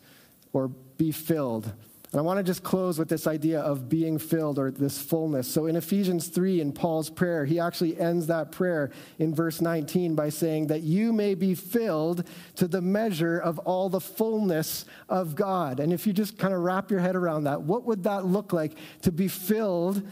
or 0.53 0.69
be 0.69 1.13
filled. 1.13 1.73
And 2.13 2.19
I 2.19 2.23
want 2.23 2.39
to 2.39 2.43
just 2.43 2.63
close 2.63 2.99
with 2.99 3.09
this 3.09 3.27
idea 3.27 3.61
of 3.61 3.89
being 3.89 4.19
filled 4.19 4.59
or 4.59 4.71
this 4.71 4.99
fullness. 4.99 5.49
So 5.49 5.65
in 5.65 5.77
Ephesians 5.77 6.29
3, 6.29 6.61
in 6.61 6.73
Paul's 6.73 7.09
prayer, 7.09 7.47
he 7.47 7.59
actually 7.59 7.99
ends 7.99 8.27
that 8.27 8.53
prayer 8.53 8.91
in 9.19 9.35
verse 9.35 9.63
19 9.63 10.15
by 10.15 10.29
saying 10.29 10.67
that 10.67 10.83
you 10.83 11.15
may 11.15 11.35
be 11.35 11.55
filled 11.55 12.29
to 12.57 12.69
the 12.69 12.83
measure 12.83 13.39
of 13.39 13.59
all 13.61 13.89
the 13.89 14.01
fullness 14.01 14.85
of 15.09 15.35
God. 15.35 15.81
And 15.81 15.91
if 15.91 16.07
you 16.07 16.13
just 16.13 16.37
kind 16.37 16.53
of 16.53 16.61
wrap 16.61 16.91
your 16.91 17.01
head 17.01 17.17
around 17.17 17.45
that, 17.45 17.63
what 17.63 17.85
would 17.85 18.03
that 18.03 18.27
look 18.27 18.53
like 18.53 18.77
to 19.03 19.13
be 19.13 19.29
filled 19.29 20.07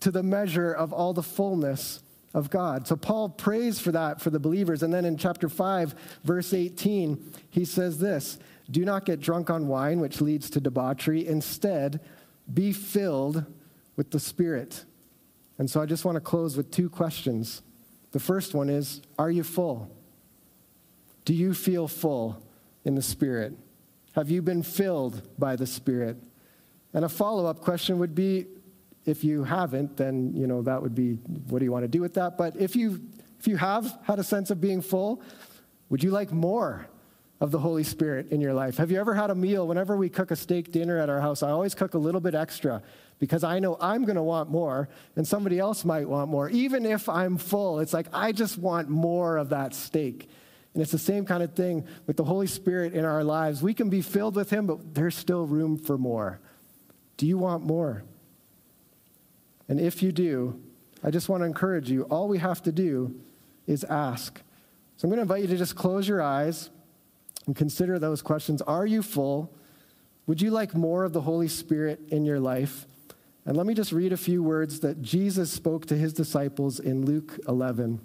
to 0.00 0.10
the 0.10 0.22
measure 0.22 0.72
of 0.72 0.90
all 0.90 1.12
the 1.12 1.22
fullness 1.22 2.00
of 2.36 2.50
God. 2.50 2.86
So 2.86 2.96
Paul 2.96 3.30
prays 3.30 3.80
for 3.80 3.90
that 3.92 4.20
for 4.20 4.28
the 4.28 4.38
believers. 4.38 4.82
And 4.82 4.92
then 4.92 5.06
in 5.06 5.16
chapter 5.16 5.48
5, 5.48 5.94
verse 6.22 6.52
18, 6.52 7.32
he 7.50 7.64
says 7.64 7.98
this 7.98 8.38
do 8.70 8.84
not 8.84 9.04
get 9.04 9.20
drunk 9.20 9.48
on 9.48 9.68
wine, 9.68 10.00
which 10.00 10.20
leads 10.20 10.50
to 10.50 10.60
debauchery. 10.60 11.26
Instead, 11.26 12.00
be 12.52 12.72
filled 12.72 13.44
with 13.96 14.10
the 14.10 14.20
Spirit. 14.20 14.84
And 15.58 15.70
so 15.70 15.80
I 15.80 15.86
just 15.86 16.04
want 16.04 16.16
to 16.16 16.20
close 16.20 16.56
with 16.56 16.70
two 16.70 16.90
questions. 16.90 17.62
The 18.12 18.20
first 18.20 18.54
one 18.54 18.68
is 18.68 19.00
Are 19.18 19.30
you 19.30 19.42
full? 19.42 19.90
Do 21.24 21.32
you 21.32 21.54
feel 21.54 21.88
full 21.88 22.42
in 22.84 22.96
the 22.96 23.02
Spirit? 23.02 23.54
Have 24.14 24.30
you 24.30 24.42
been 24.42 24.62
filled 24.62 25.22
by 25.38 25.56
the 25.56 25.66
Spirit? 25.66 26.16
And 26.92 27.04
a 27.04 27.08
follow 27.08 27.46
up 27.46 27.60
question 27.60 27.98
would 27.98 28.14
be 28.14 28.46
if 29.06 29.24
you 29.24 29.44
haven't, 29.44 29.96
then 29.96 30.34
you 30.34 30.46
know 30.46 30.62
that 30.62 30.82
would 30.82 30.94
be 30.94 31.12
what 31.48 31.60
do 31.60 31.64
you 31.64 31.72
want 31.72 31.84
to 31.84 31.88
do 31.88 32.00
with 32.00 32.14
that? 32.14 32.36
But 32.36 32.56
if 32.56 32.76
you 32.76 33.00
if 33.38 33.46
you 33.46 33.56
have 33.56 33.98
had 34.02 34.18
a 34.18 34.24
sense 34.24 34.50
of 34.50 34.60
being 34.60 34.82
full, 34.82 35.22
would 35.88 36.02
you 36.02 36.10
like 36.10 36.32
more? 36.32 36.88
of 37.40 37.50
the 37.50 37.58
Holy 37.58 37.84
Spirit 37.84 38.30
in 38.30 38.40
your 38.40 38.54
life? 38.54 38.78
Have 38.78 38.90
you 38.90 38.98
ever 38.98 39.14
had 39.14 39.30
a 39.30 39.34
meal? 39.34 39.66
Whenever 39.66 39.96
we 39.96 40.08
cook 40.08 40.30
a 40.30 40.36
steak 40.36 40.72
dinner 40.72 40.98
at 40.98 41.10
our 41.10 41.20
house, 41.20 41.42
I 41.42 41.50
always 41.50 41.74
cook 41.74 41.94
a 41.94 41.98
little 41.98 42.20
bit 42.20 42.34
extra 42.34 42.82
because 43.18 43.44
I 43.44 43.58
know 43.58 43.76
I'm 43.80 44.04
going 44.04 44.16
to 44.16 44.22
want 44.22 44.50
more 44.50 44.88
and 45.16 45.26
somebody 45.26 45.58
else 45.58 45.84
might 45.84 46.08
want 46.08 46.30
more. 46.30 46.48
Even 46.48 46.86
if 46.86 47.08
I'm 47.08 47.36
full, 47.36 47.80
it's 47.80 47.92
like 47.92 48.06
I 48.12 48.32
just 48.32 48.58
want 48.58 48.88
more 48.88 49.36
of 49.36 49.50
that 49.50 49.74
steak. 49.74 50.30
And 50.72 50.82
it's 50.82 50.92
the 50.92 50.98
same 50.98 51.24
kind 51.24 51.42
of 51.42 51.54
thing 51.54 51.86
with 52.06 52.16
the 52.16 52.24
Holy 52.24 52.46
Spirit 52.46 52.94
in 52.94 53.04
our 53.04 53.24
lives. 53.24 53.62
We 53.62 53.74
can 53.74 53.90
be 53.90 54.02
filled 54.02 54.36
with 54.36 54.50
Him, 54.50 54.66
but 54.66 54.94
there's 54.94 55.16
still 55.16 55.46
room 55.46 55.78
for 55.78 55.96
more. 55.96 56.40
Do 57.16 57.26
you 57.26 57.38
want 57.38 57.64
more? 57.64 58.02
And 59.68 59.80
if 59.80 60.02
you 60.02 60.12
do, 60.12 60.60
I 61.02 61.10
just 61.10 61.28
want 61.28 61.42
to 61.42 61.44
encourage 61.46 61.90
you 61.90 62.02
all 62.04 62.28
we 62.28 62.38
have 62.38 62.62
to 62.64 62.72
do 62.72 63.14
is 63.66 63.84
ask. 63.84 64.40
So 64.96 65.06
I'm 65.06 65.10
going 65.10 65.18
to 65.18 65.22
invite 65.22 65.42
you 65.42 65.48
to 65.48 65.56
just 65.56 65.76
close 65.76 66.08
your 66.08 66.22
eyes 66.22 66.70
and 67.46 67.54
consider 67.54 67.98
those 67.98 68.22
questions. 68.22 68.62
Are 68.62 68.86
you 68.86 69.02
full? 69.02 69.52
Would 70.26 70.40
you 70.40 70.50
like 70.50 70.74
more 70.74 71.04
of 71.04 71.12
the 71.12 71.20
Holy 71.20 71.48
Spirit 71.48 72.00
in 72.08 72.24
your 72.24 72.40
life? 72.40 72.86
And 73.44 73.56
let 73.56 73.66
me 73.66 73.74
just 73.74 73.92
read 73.92 74.12
a 74.12 74.16
few 74.16 74.42
words 74.42 74.80
that 74.80 75.02
Jesus 75.02 75.50
spoke 75.50 75.86
to 75.86 75.96
his 75.96 76.12
disciples 76.12 76.80
in 76.80 77.04
Luke 77.06 77.38
11. 77.46 78.00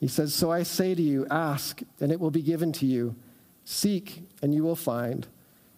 He 0.00 0.08
says, 0.08 0.34
So 0.34 0.50
I 0.50 0.62
say 0.62 0.94
to 0.94 1.02
you, 1.02 1.26
ask, 1.30 1.82
and 2.00 2.10
it 2.10 2.18
will 2.18 2.30
be 2.30 2.42
given 2.42 2.72
to 2.72 2.86
you. 2.86 3.16
Seek, 3.64 4.22
and 4.40 4.54
you 4.54 4.62
will 4.62 4.76
find. 4.76 5.26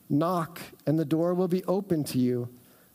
Knock, 0.08 0.60
and 0.86 0.98
the 0.98 1.04
door 1.04 1.34
will 1.34 1.48
be 1.48 1.64
open 1.64 2.04
to 2.04 2.18
you. 2.18 2.48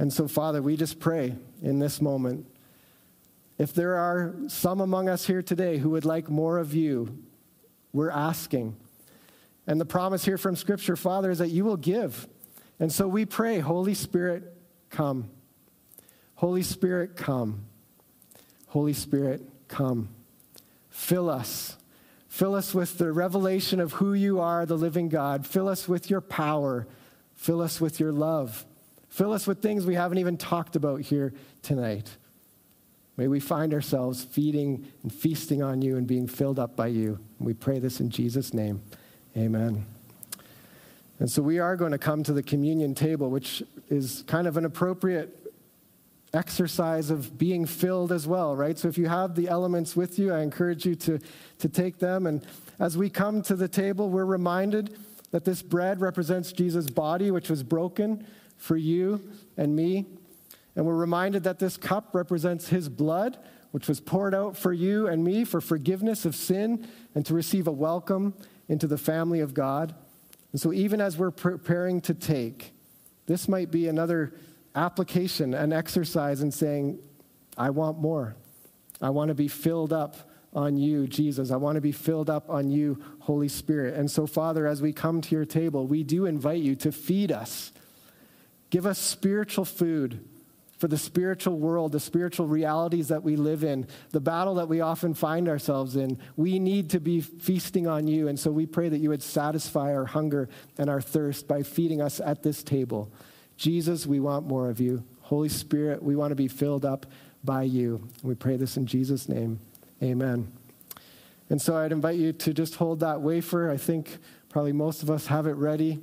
And 0.00 0.10
so, 0.10 0.26
Father, 0.26 0.62
we 0.62 0.78
just 0.78 0.98
pray 0.98 1.36
in 1.60 1.78
this 1.78 2.00
moment. 2.00 2.46
If 3.58 3.74
there 3.74 3.96
are 3.96 4.34
some 4.48 4.80
among 4.80 5.10
us 5.10 5.26
here 5.26 5.42
today 5.42 5.76
who 5.76 5.90
would 5.90 6.06
like 6.06 6.30
more 6.30 6.56
of 6.56 6.72
you, 6.72 7.18
we're 7.92 8.10
asking. 8.10 8.78
And 9.66 9.78
the 9.78 9.84
promise 9.84 10.24
here 10.24 10.38
from 10.38 10.56
Scripture, 10.56 10.96
Father, 10.96 11.30
is 11.30 11.36
that 11.40 11.50
you 11.50 11.66
will 11.66 11.76
give. 11.76 12.26
And 12.78 12.90
so 12.90 13.06
we 13.06 13.26
pray, 13.26 13.58
Holy 13.58 13.92
Spirit, 13.92 14.56
come. 14.88 15.28
Holy 16.36 16.62
Spirit, 16.62 17.14
come. 17.14 17.66
Holy 18.68 18.94
Spirit, 18.94 19.42
come. 19.68 20.08
Fill 20.88 21.28
us. 21.28 21.76
Fill 22.26 22.54
us 22.54 22.72
with 22.72 22.96
the 22.96 23.12
revelation 23.12 23.80
of 23.80 23.92
who 23.92 24.14
you 24.14 24.40
are, 24.40 24.64
the 24.64 24.78
living 24.78 25.10
God. 25.10 25.46
Fill 25.46 25.68
us 25.68 25.86
with 25.86 26.08
your 26.08 26.22
power. 26.22 26.86
Fill 27.34 27.60
us 27.60 27.82
with 27.82 28.00
your 28.00 28.12
love. 28.12 28.64
Fill 29.10 29.32
us 29.32 29.46
with 29.46 29.60
things 29.60 29.84
we 29.84 29.96
haven't 29.96 30.18
even 30.18 30.38
talked 30.38 30.76
about 30.76 31.00
here 31.00 31.34
tonight. 31.62 32.16
May 33.16 33.26
we 33.26 33.40
find 33.40 33.74
ourselves 33.74 34.24
feeding 34.24 34.86
and 35.02 35.12
feasting 35.12 35.62
on 35.62 35.82
you 35.82 35.96
and 35.96 36.06
being 36.06 36.26
filled 36.26 36.58
up 36.58 36.76
by 36.76 36.86
you. 36.86 37.18
we 37.38 37.52
pray 37.52 37.80
this 37.80 38.00
in 38.00 38.08
Jesus' 38.08 38.54
name. 38.54 38.80
Amen. 39.36 39.84
And 41.18 41.30
so 41.30 41.42
we 41.42 41.58
are 41.58 41.76
going 41.76 41.92
to 41.92 41.98
come 41.98 42.22
to 42.22 42.32
the 42.32 42.42
communion 42.42 42.94
table, 42.94 43.30
which 43.30 43.62
is 43.90 44.24
kind 44.26 44.46
of 44.46 44.56
an 44.56 44.64
appropriate 44.64 45.52
exercise 46.32 47.10
of 47.10 47.36
being 47.36 47.66
filled 47.66 48.12
as 48.12 48.28
well, 48.28 48.54
right? 48.56 48.78
So 48.78 48.86
if 48.88 48.96
you 48.96 49.08
have 49.08 49.34
the 49.34 49.48
elements 49.48 49.96
with 49.96 50.18
you, 50.18 50.32
I 50.32 50.40
encourage 50.40 50.86
you 50.86 50.94
to, 50.94 51.18
to 51.58 51.68
take 51.68 51.98
them. 51.98 52.26
And 52.26 52.46
as 52.78 52.96
we 52.96 53.10
come 53.10 53.42
to 53.42 53.56
the 53.56 53.68
table, 53.68 54.08
we're 54.08 54.24
reminded 54.24 54.96
that 55.32 55.44
this 55.44 55.62
bread 55.62 56.00
represents 56.00 56.52
Jesus' 56.52 56.88
body, 56.88 57.32
which 57.32 57.50
was 57.50 57.64
broken 57.64 58.24
for 58.60 58.76
you 58.76 59.22
and 59.56 59.74
me. 59.74 60.06
And 60.76 60.86
we're 60.86 60.94
reminded 60.94 61.42
that 61.44 61.58
this 61.58 61.76
cup 61.76 62.14
represents 62.14 62.68
his 62.68 62.88
blood, 62.88 63.38
which 63.72 63.88
was 63.88 64.00
poured 64.00 64.34
out 64.34 64.56
for 64.56 64.72
you 64.72 65.08
and 65.08 65.24
me 65.24 65.44
for 65.44 65.60
forgiveness 65.60 66.24
of 66.24 66.36
sin 66.36 66.86
and 67.14 67.26
to 67.26 67.34
receive 67.34 67.66
a 67.66 67.72
welcome 67.72 68.34
into 68.68 68.86
the 68.86 68.98
family 68.98 69.40
of 69.40 69.54
God. 69.54 69.94
And 70.52 70.60
so, 70.60 70.72
even 70.72 71.00
as 71.00 71.16
we're 71.16 71.30
preparing 71.30 72.00
to 72.02 72.14
take, 72.14 72.72
this 73.26 73.48
might 73.48 73.70
be 73.70 73.88
another 73.88 74.32
application, 74.74 75.54
an 75.54 75.72
exercise 75.72 76.42
in 76.42 76.50
saying, 76.50 76.98
I 77.56 77.70
want 77.70 77.98
more. 77.98 78.36
I 79.00 79.10
want 79.10 79.28
to 79.28 79.34
be 79.34 79.48
filled 79.48 79.92
up 79.92 80.16
on 80.52 80.76
you, 80.76 81.06
Jesus. 81.06 81.50
I 81.50 81.56
want 81.56 81.76
to 81.76 81.80
be 81.80 81.92
filled 81.92 82.28
up 82.28 82.50
on 82.50 82.70
you, 82.70 83.00
Holy 83.20 83.48
Spirit. 83.48 83.94
And 83.94 84.10
so, 84.10 84.26
Father, 84.26 84.66
as 84.66 84.82
we 84.82 84.92
come 84.92 85.20
to 85.20 85.34
your 85.34 85.44
table, 85.44 85.86
we 85.86 86.02
do 86.02 86.26
invite 86.26 86.62
you 86.62 86.74
to 86.76 86.92
feed 86.92 87.30
us. 87.30 87.72
Give 88.70 88.86
us 88.86 88.98
spiritual 88.98 89.64
food 89.64 90.24
for 90.78 90.88
the 90.88 90.96
spiritual 90.96 91.58
world, 91.58 91.92
the 91.92 92.00
spiritual 92.00 92.46
realities 92.46 93.08
that 93.08 93.22
we 93.22 93.36
live 93.36 93.64
in, 93.64 93.86
the 94.12 94.20
battle 94.20 94.54
that 94.54 94.68
we 94.68 94.80
often 94.80 95.12
find 95.12 95.46
ourselves 95.46 95.94
in. 95.94 96.18
We 96.36 96.58
need 96.58 96.88
to 96.90 97.00
be 97.00 97.20
feasting 97.20 97.86
on 97.86 98.06
you. 98.06 98.28
And 98.28 98.40
so 98.40 98.50
we 98.50 98.64
pray 98.64 98.88
that 98.88 98.98
you 98.98 99.10
would 99.10 99.22
satisfy 99.22 99.94
our 99.94 100.06
hunger 100.06 100.48
and 100.78 100.88
our 100.88 101.02
thirst 101.02 101.46
by 101.46 101.64
feeding 101.64 102.00
us 102.00 102.18
at 102.18 102.42
this 102.42 102.62
table. 102.62 103.12
Jesus, 103.58 104.06
we 104.06 104.20
want 104.20 104.46
more 104.46 104.70
of 104.70 104.80
you. 104.80 105.04
Holy 105.20 105.50
Spirit, 105.50 106.02
we 106.02 106.16
want 106.16 106.30
to 106.30 106.36
be 106.36 106.48
filled 106.48 106.86
up 106.86 107.04
by 107.44 107.64
you. 107.64 108.08
We 108.22 108.34
pray 108.34 108.56
this 108.56 108.78
in 108.78 108.86
Jesus' 108.86 109.28
name. 109.28 109.60
Amen. 110.02 110.50
And 111.50 111.60
so 111.60 111.76
I'd 111.76 111.92
invite 111.92 112.16
you 112.16 112.32
to 112.32 112.54
just 112.54 112.76
hold 112.76 113.00
that 113.00 113.20
wafer. 113.20 113.70
I 113.70 113.76
think 113.76 114.16
probably 114.48 114.72
most 114.72 115.02
of 115.02 115.10
us 115.10 115.26
have 115.26 115.46
it 115.46 115.56
ready. 115.56 116.00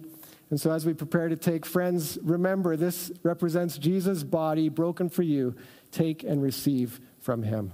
And 0.50 0.60
so, 0.60 0.72
as 0.72 0.86
we 0.86 0.94
prepare 0.94 1.28
to 1.28 1.36
take, 1.36 1.66
friends, 1.66 2.18
remember 2.24 2.78
this 2.78 3.12
represents 3.24 3.78
Jesus' 3.78 4.24
body 4.24 4.70
broken 4.70 5.10
for 5.10 5.24
you. 5.24 5.56
Take 5.92 6.24
and 6.24 6.42
receive 6.42 7.02
from 7.20 7.44
him. 7.44 7.74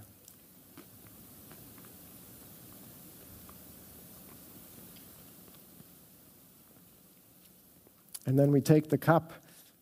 And 8.26 8.40
then 8.40 8.52
we 8.52 8.62
take 8.62 8.90
the 8.90 8.98
cup. 8.98 9.34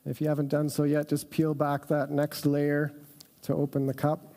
If 0.05 0.19
you 0.19 0.27
haven't 0.27 0.49
done 0.49 0.67
so 0.67 0.83
yet, 0.83 1.07
just 1.07 1.29
peel 1.29 1.53
back 1.53 1.87
that 1.87 2.09
next 2.09 2.45
layer 2.45 2.91
to 3.43 3.53
open 3.53 3.85
the 3.85 3.93
cup. 3.93 4.30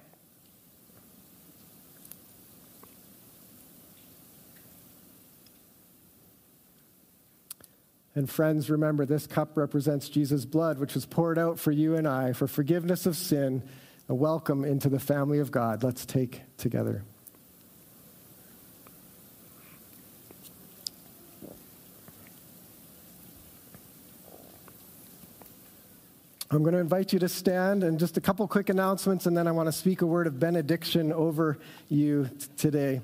And 8.16 8.30
friends, 8.30 8.70
remember 8.70 9.04
this 9.04 9.26
cup 9.26 9.56
represents 9.56 10.08
Jesus' 10.08 10.44
blood, 10.44 10.78
which 10.78 10.94
was 10.94 11.04
poured 11.04 11.38
out 11.38 11.58
for 11.58 11.72
you 11.72 11.96
and 11.96 12.06
I 12.06 12.32
for 12.32 12.46
forgiveness 12.46 13.06
of 13.06 13.16
sin, 13.16 13.62
a 14.08 14.14
welcome 14.14 14.64
into 14.64 14.88
the 14.88 15.00
family 15.00 15.40
of 15.40 15.50
God. 15.50 15.82
Let's 15.82 16.06
take 16.06 16.42
together. 16.56 17.04
I'm 26.50 26.62
going 26.62 26.74
to 26.74 26.78
invite 26.78 27.12
you 27.12 27.18
to 27.18 27.28
stand 27.28 27.82
and 27.82 27.98
just 27.98 28.16
a 28.16 28.20
couple 28.20 28.46
quick 28.46 28.68
announcements, 28.68 29.26
and 29.26 29.36
then 29.36 29.48
I 29.48 29.50
want 29.50 29.66
to 29.66 29.72
speak 29.72 30.02
a 30.02 30.06
word 30.06 30.28
of 30.28 30.38
benediction 30.38 31.12
over 31.12 31.58
you 31.88 32.30
t- 32.38 32.46
today. 32.56 33.00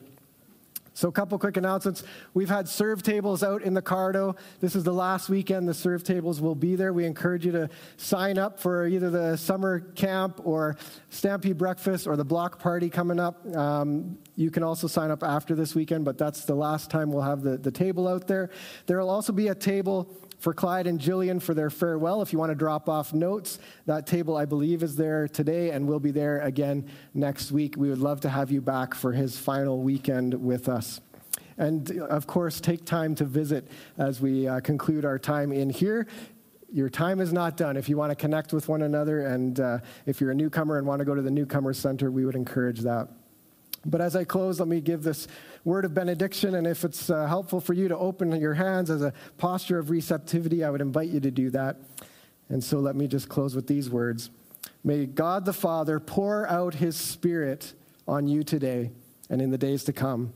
So, 1.01 1.09
a 1.09 1.13
couple 1.13 1.39
quick 1.39 1.57
announcements. 1.57 2.05
We've 2.35 2.51
had 2.51 2.69
serve 2.69 3.03
tables 3.03 3.43
out 3.43 3.63
in 3.63 3.73
the 3.73 3.81
Cardo. 3.81 4.37
This 4.61 4.77
is 4.77 4.85
the 4.85 4.93
last 4.93 5.31
weekend 5.31 5.67
the 5.67 5.73
serve 5.73 6.05
tables 6.05 6.43
will 6.43 6.55
be 6.55 6.77
there. 6.77 6.93
We 6.93 7.07
encourage 7.07 7.47
you 7.47 7.53
to 7.53 7.71
sign 7.97 8.37
up 8.37 8.61
for 8.61 8.87
either 8.87 9.09
the 9.09 9.39
summer 9.39 9.81
camp 9.81 10.43
or 10.45 10.77
Stampede 11.09 11.57
breakfast 11.57 12.07
or 12.07 12.17
the 12.17 12.25
block 12.27 12.59
party 12.59 12.91
coming 12.91 13.19
up. 13.19 13.47
Um, 13.57 14.19
you 14.37 14.51
can 14.51 14.63
also 14.63 14.89
sign 14.89 15.11
up 15.11 15.23
after 15.23 15.55
this 15.55 15.75
weekend, 15.75 16.05
but 16.05 16.19
that's 16.19 16.45
the 16.45 16.55
last 16.55 16.91
time 16.91 17.11
we'll 17.11 17.23
have 17.23 17.41
the, 17.41 17.57
the 17.57 17.71
table 17.71 18.07
out 18.07 18.27
there. 18.27 18.51
There 18.85 18.99
will 18.99 19.09
also 19.09 19.33
be 19.33 19.49
a 19.49 19.55
table 19.55 20.07
for 20.41 20.53
Clyde 20.53 20.89
and 20.89 20.99
Jillian 20.99 21.41
for 21.41 21.55
their 21.55 21.71
farewell. 21.71 22.23
If 22.23 22.33
you 22.33 22.39
want 22.39 22.51
to 22.51 22.57
drop 22.57 22.89
off 22.89 23.15
notes, 23.15 23.61
that 23.87 24.07
table, 24.07 24.37
I 24.37 24.47
believe, 24.47 24.83
is 24.83 24.97
there 24.97 25.29
today 25.29 25.71
and 25.71 25.87
will 25.87 26.01
be 26.01 26.11
there 26.11 26.41
again 26.41 26.89
next 27.15 27.53
week. 27.53 27.77
We 27.77 27.91
would 27.91 27.99
love 27.99 28.21
to 28.23 28.29
have 28.29 28.51
you 28.51 28.61
back 28.61 28.95
for 28.95 29.13
his 29.13 29.39
final 29.39 29.81
weekend 29.81 30.35
with 30.35 30.69
us. 30.69 31.01
And 31.59 32.01
of 32.01 32.27
course, 32.27 32.61
take 32.61 32.85
time 32.85 33.15
to 33.17 33.25
visit 33.25 33.71
as 33.99 34.21
we 34.21 34.49
uh, 34.49 34.61
conclude 34.61 35.05
our 35.05 35.19
time 35.19 35.53
in 35.53 35.71
here 35.71 36.09
your 36.73 36.89
time 36.89 37.21
is 37.21 37.33
not 37.33 37.57
done. 37.57 37.77
If 37.77 37.89
you 37.89 37.97
want 37.97 38.11
to 38.11 38.15
connect 38.15 38.53
with 38.53 38.69
one 38.69 38.83
another, 38.83 39.27
and 39.27 39.59
uh, 39.59 39.79
if 40.07 40.21
you're 40.21 40.31
a 40.31 40.35
newcomer 40.35 40.79
and 40.79 40.87
want 40.87 41.01
to 41.01 41.05
go 41.05 41.15
to 41.15 41.23
the 41.23 41.31
Newcomer 41.31 41.73
Center, 41.73 42.11
we 42.11 42.25
would 42.25 42.37
encourage 42.37 42.81
that. 42.81 43.09
But 43.85 44.01
as 44.01 44.15
I 44.15 44.25
close, 44.25 44.61
let 44.61 44.69
me 44.69 44.81
give 44.81 45.03
this 45.03 45.27
word 45.65 45.85
of 45.85 45.95
benediction. 45.95 46.55
And 46.55 46.67
if 46.67 46.85
it's 46.85 47.09
uh, 47.09 47.27
helpful 47.27 47.61
for 47.61 47.73
you 47.73 47.89
to 47.89 47.97
open 47.97 48.39
your 48.41 48.55
hands 48.55 48.91
as 48.91 49.03
a 49.03 49.13
posture 49.39 49.79
of 49.79 49.91
receptivity, 49.91 50.65
I 50.65 50.71
would 50.71 50.81
invite 50.81 51.09
you 51.09 51.21
to 51.21 51.31
do 51.31 51.51
that. 51.51 51.77
And 52.49 52.63
so 52.63 52.79
let 52.79 52.97
me 52.97 53.07
just 53.07 53.29
close 53.29 53.55
with 53.55 53.67
these 53.67 53.89
words 53.89 54.31
May 54.83 55.07
God 55.07 55.45
the 55.45 55.53
Father 55.53 56.01
pour 56.01 56.49
out 56.49 56.75
his 56.75 56.97
Spirit 56.97 57.75
on 58.09 58.27
you 58.29 58.43
today 58.43 58.91
and 59.29 59.41
in 59.41 59.51
the 59.51 59.59
days 59.59 59.85
to 59.85 59.93
come. 59.93 60.33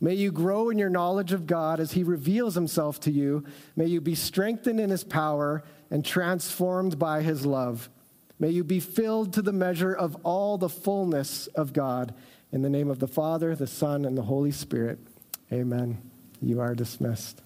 May 0.00 0.14
you 0.14 0.30
grow 0.30 0.70
in 0.70 0.78
your 0.78 0.90
knowledge 0.90 1.32
of 1.32 1.46
God 1.46 1.80
as 1.80 1.92
he 1.92 2.04
reveals 2.04 2.54
himself 2.54 3.00
to 3.00 3.10
you. 3.10 3.44
May 3.76 3.86
you 3.86 4.00
be 4.00 4.14
strengthened 4.14 4.78
in 4.78 4.90
his 4.90 5.02
power 5.02 5.64
and 5.90 6.04
transformed 6.04 6.98
by 6.98 7.22
his 7.22 7.44
love. 7.44 7.90
May 8.38 8.50
you 8.50 8.62
be 8.62 8.78
filled 8.78 9.32
to 9.32 9.42
the 9.42 9.52
measure 9.52 9.92
of 9.92 10.16
all 10.22 10.56
the 10.56 10.68
fullness 10.68 11.48
of 11.48 11.72
God. 11.72 12.14
In 12.50 12.62
the 12.62 12.70
name 12.70 12.90
of 12.90 12.98
the 12.98 13.08
Father, 13.08 13.54
the 13.54 13.66
Son, 13.66 14.04
and 14.04 14.16
the 14.16 14.22
Holy 14.22 14.50
Spirit, 14.50 14.98
amen. 15.52 16.10
You 16.40 16.60
are 16.60 16.74
dismissed. 16.74 17.42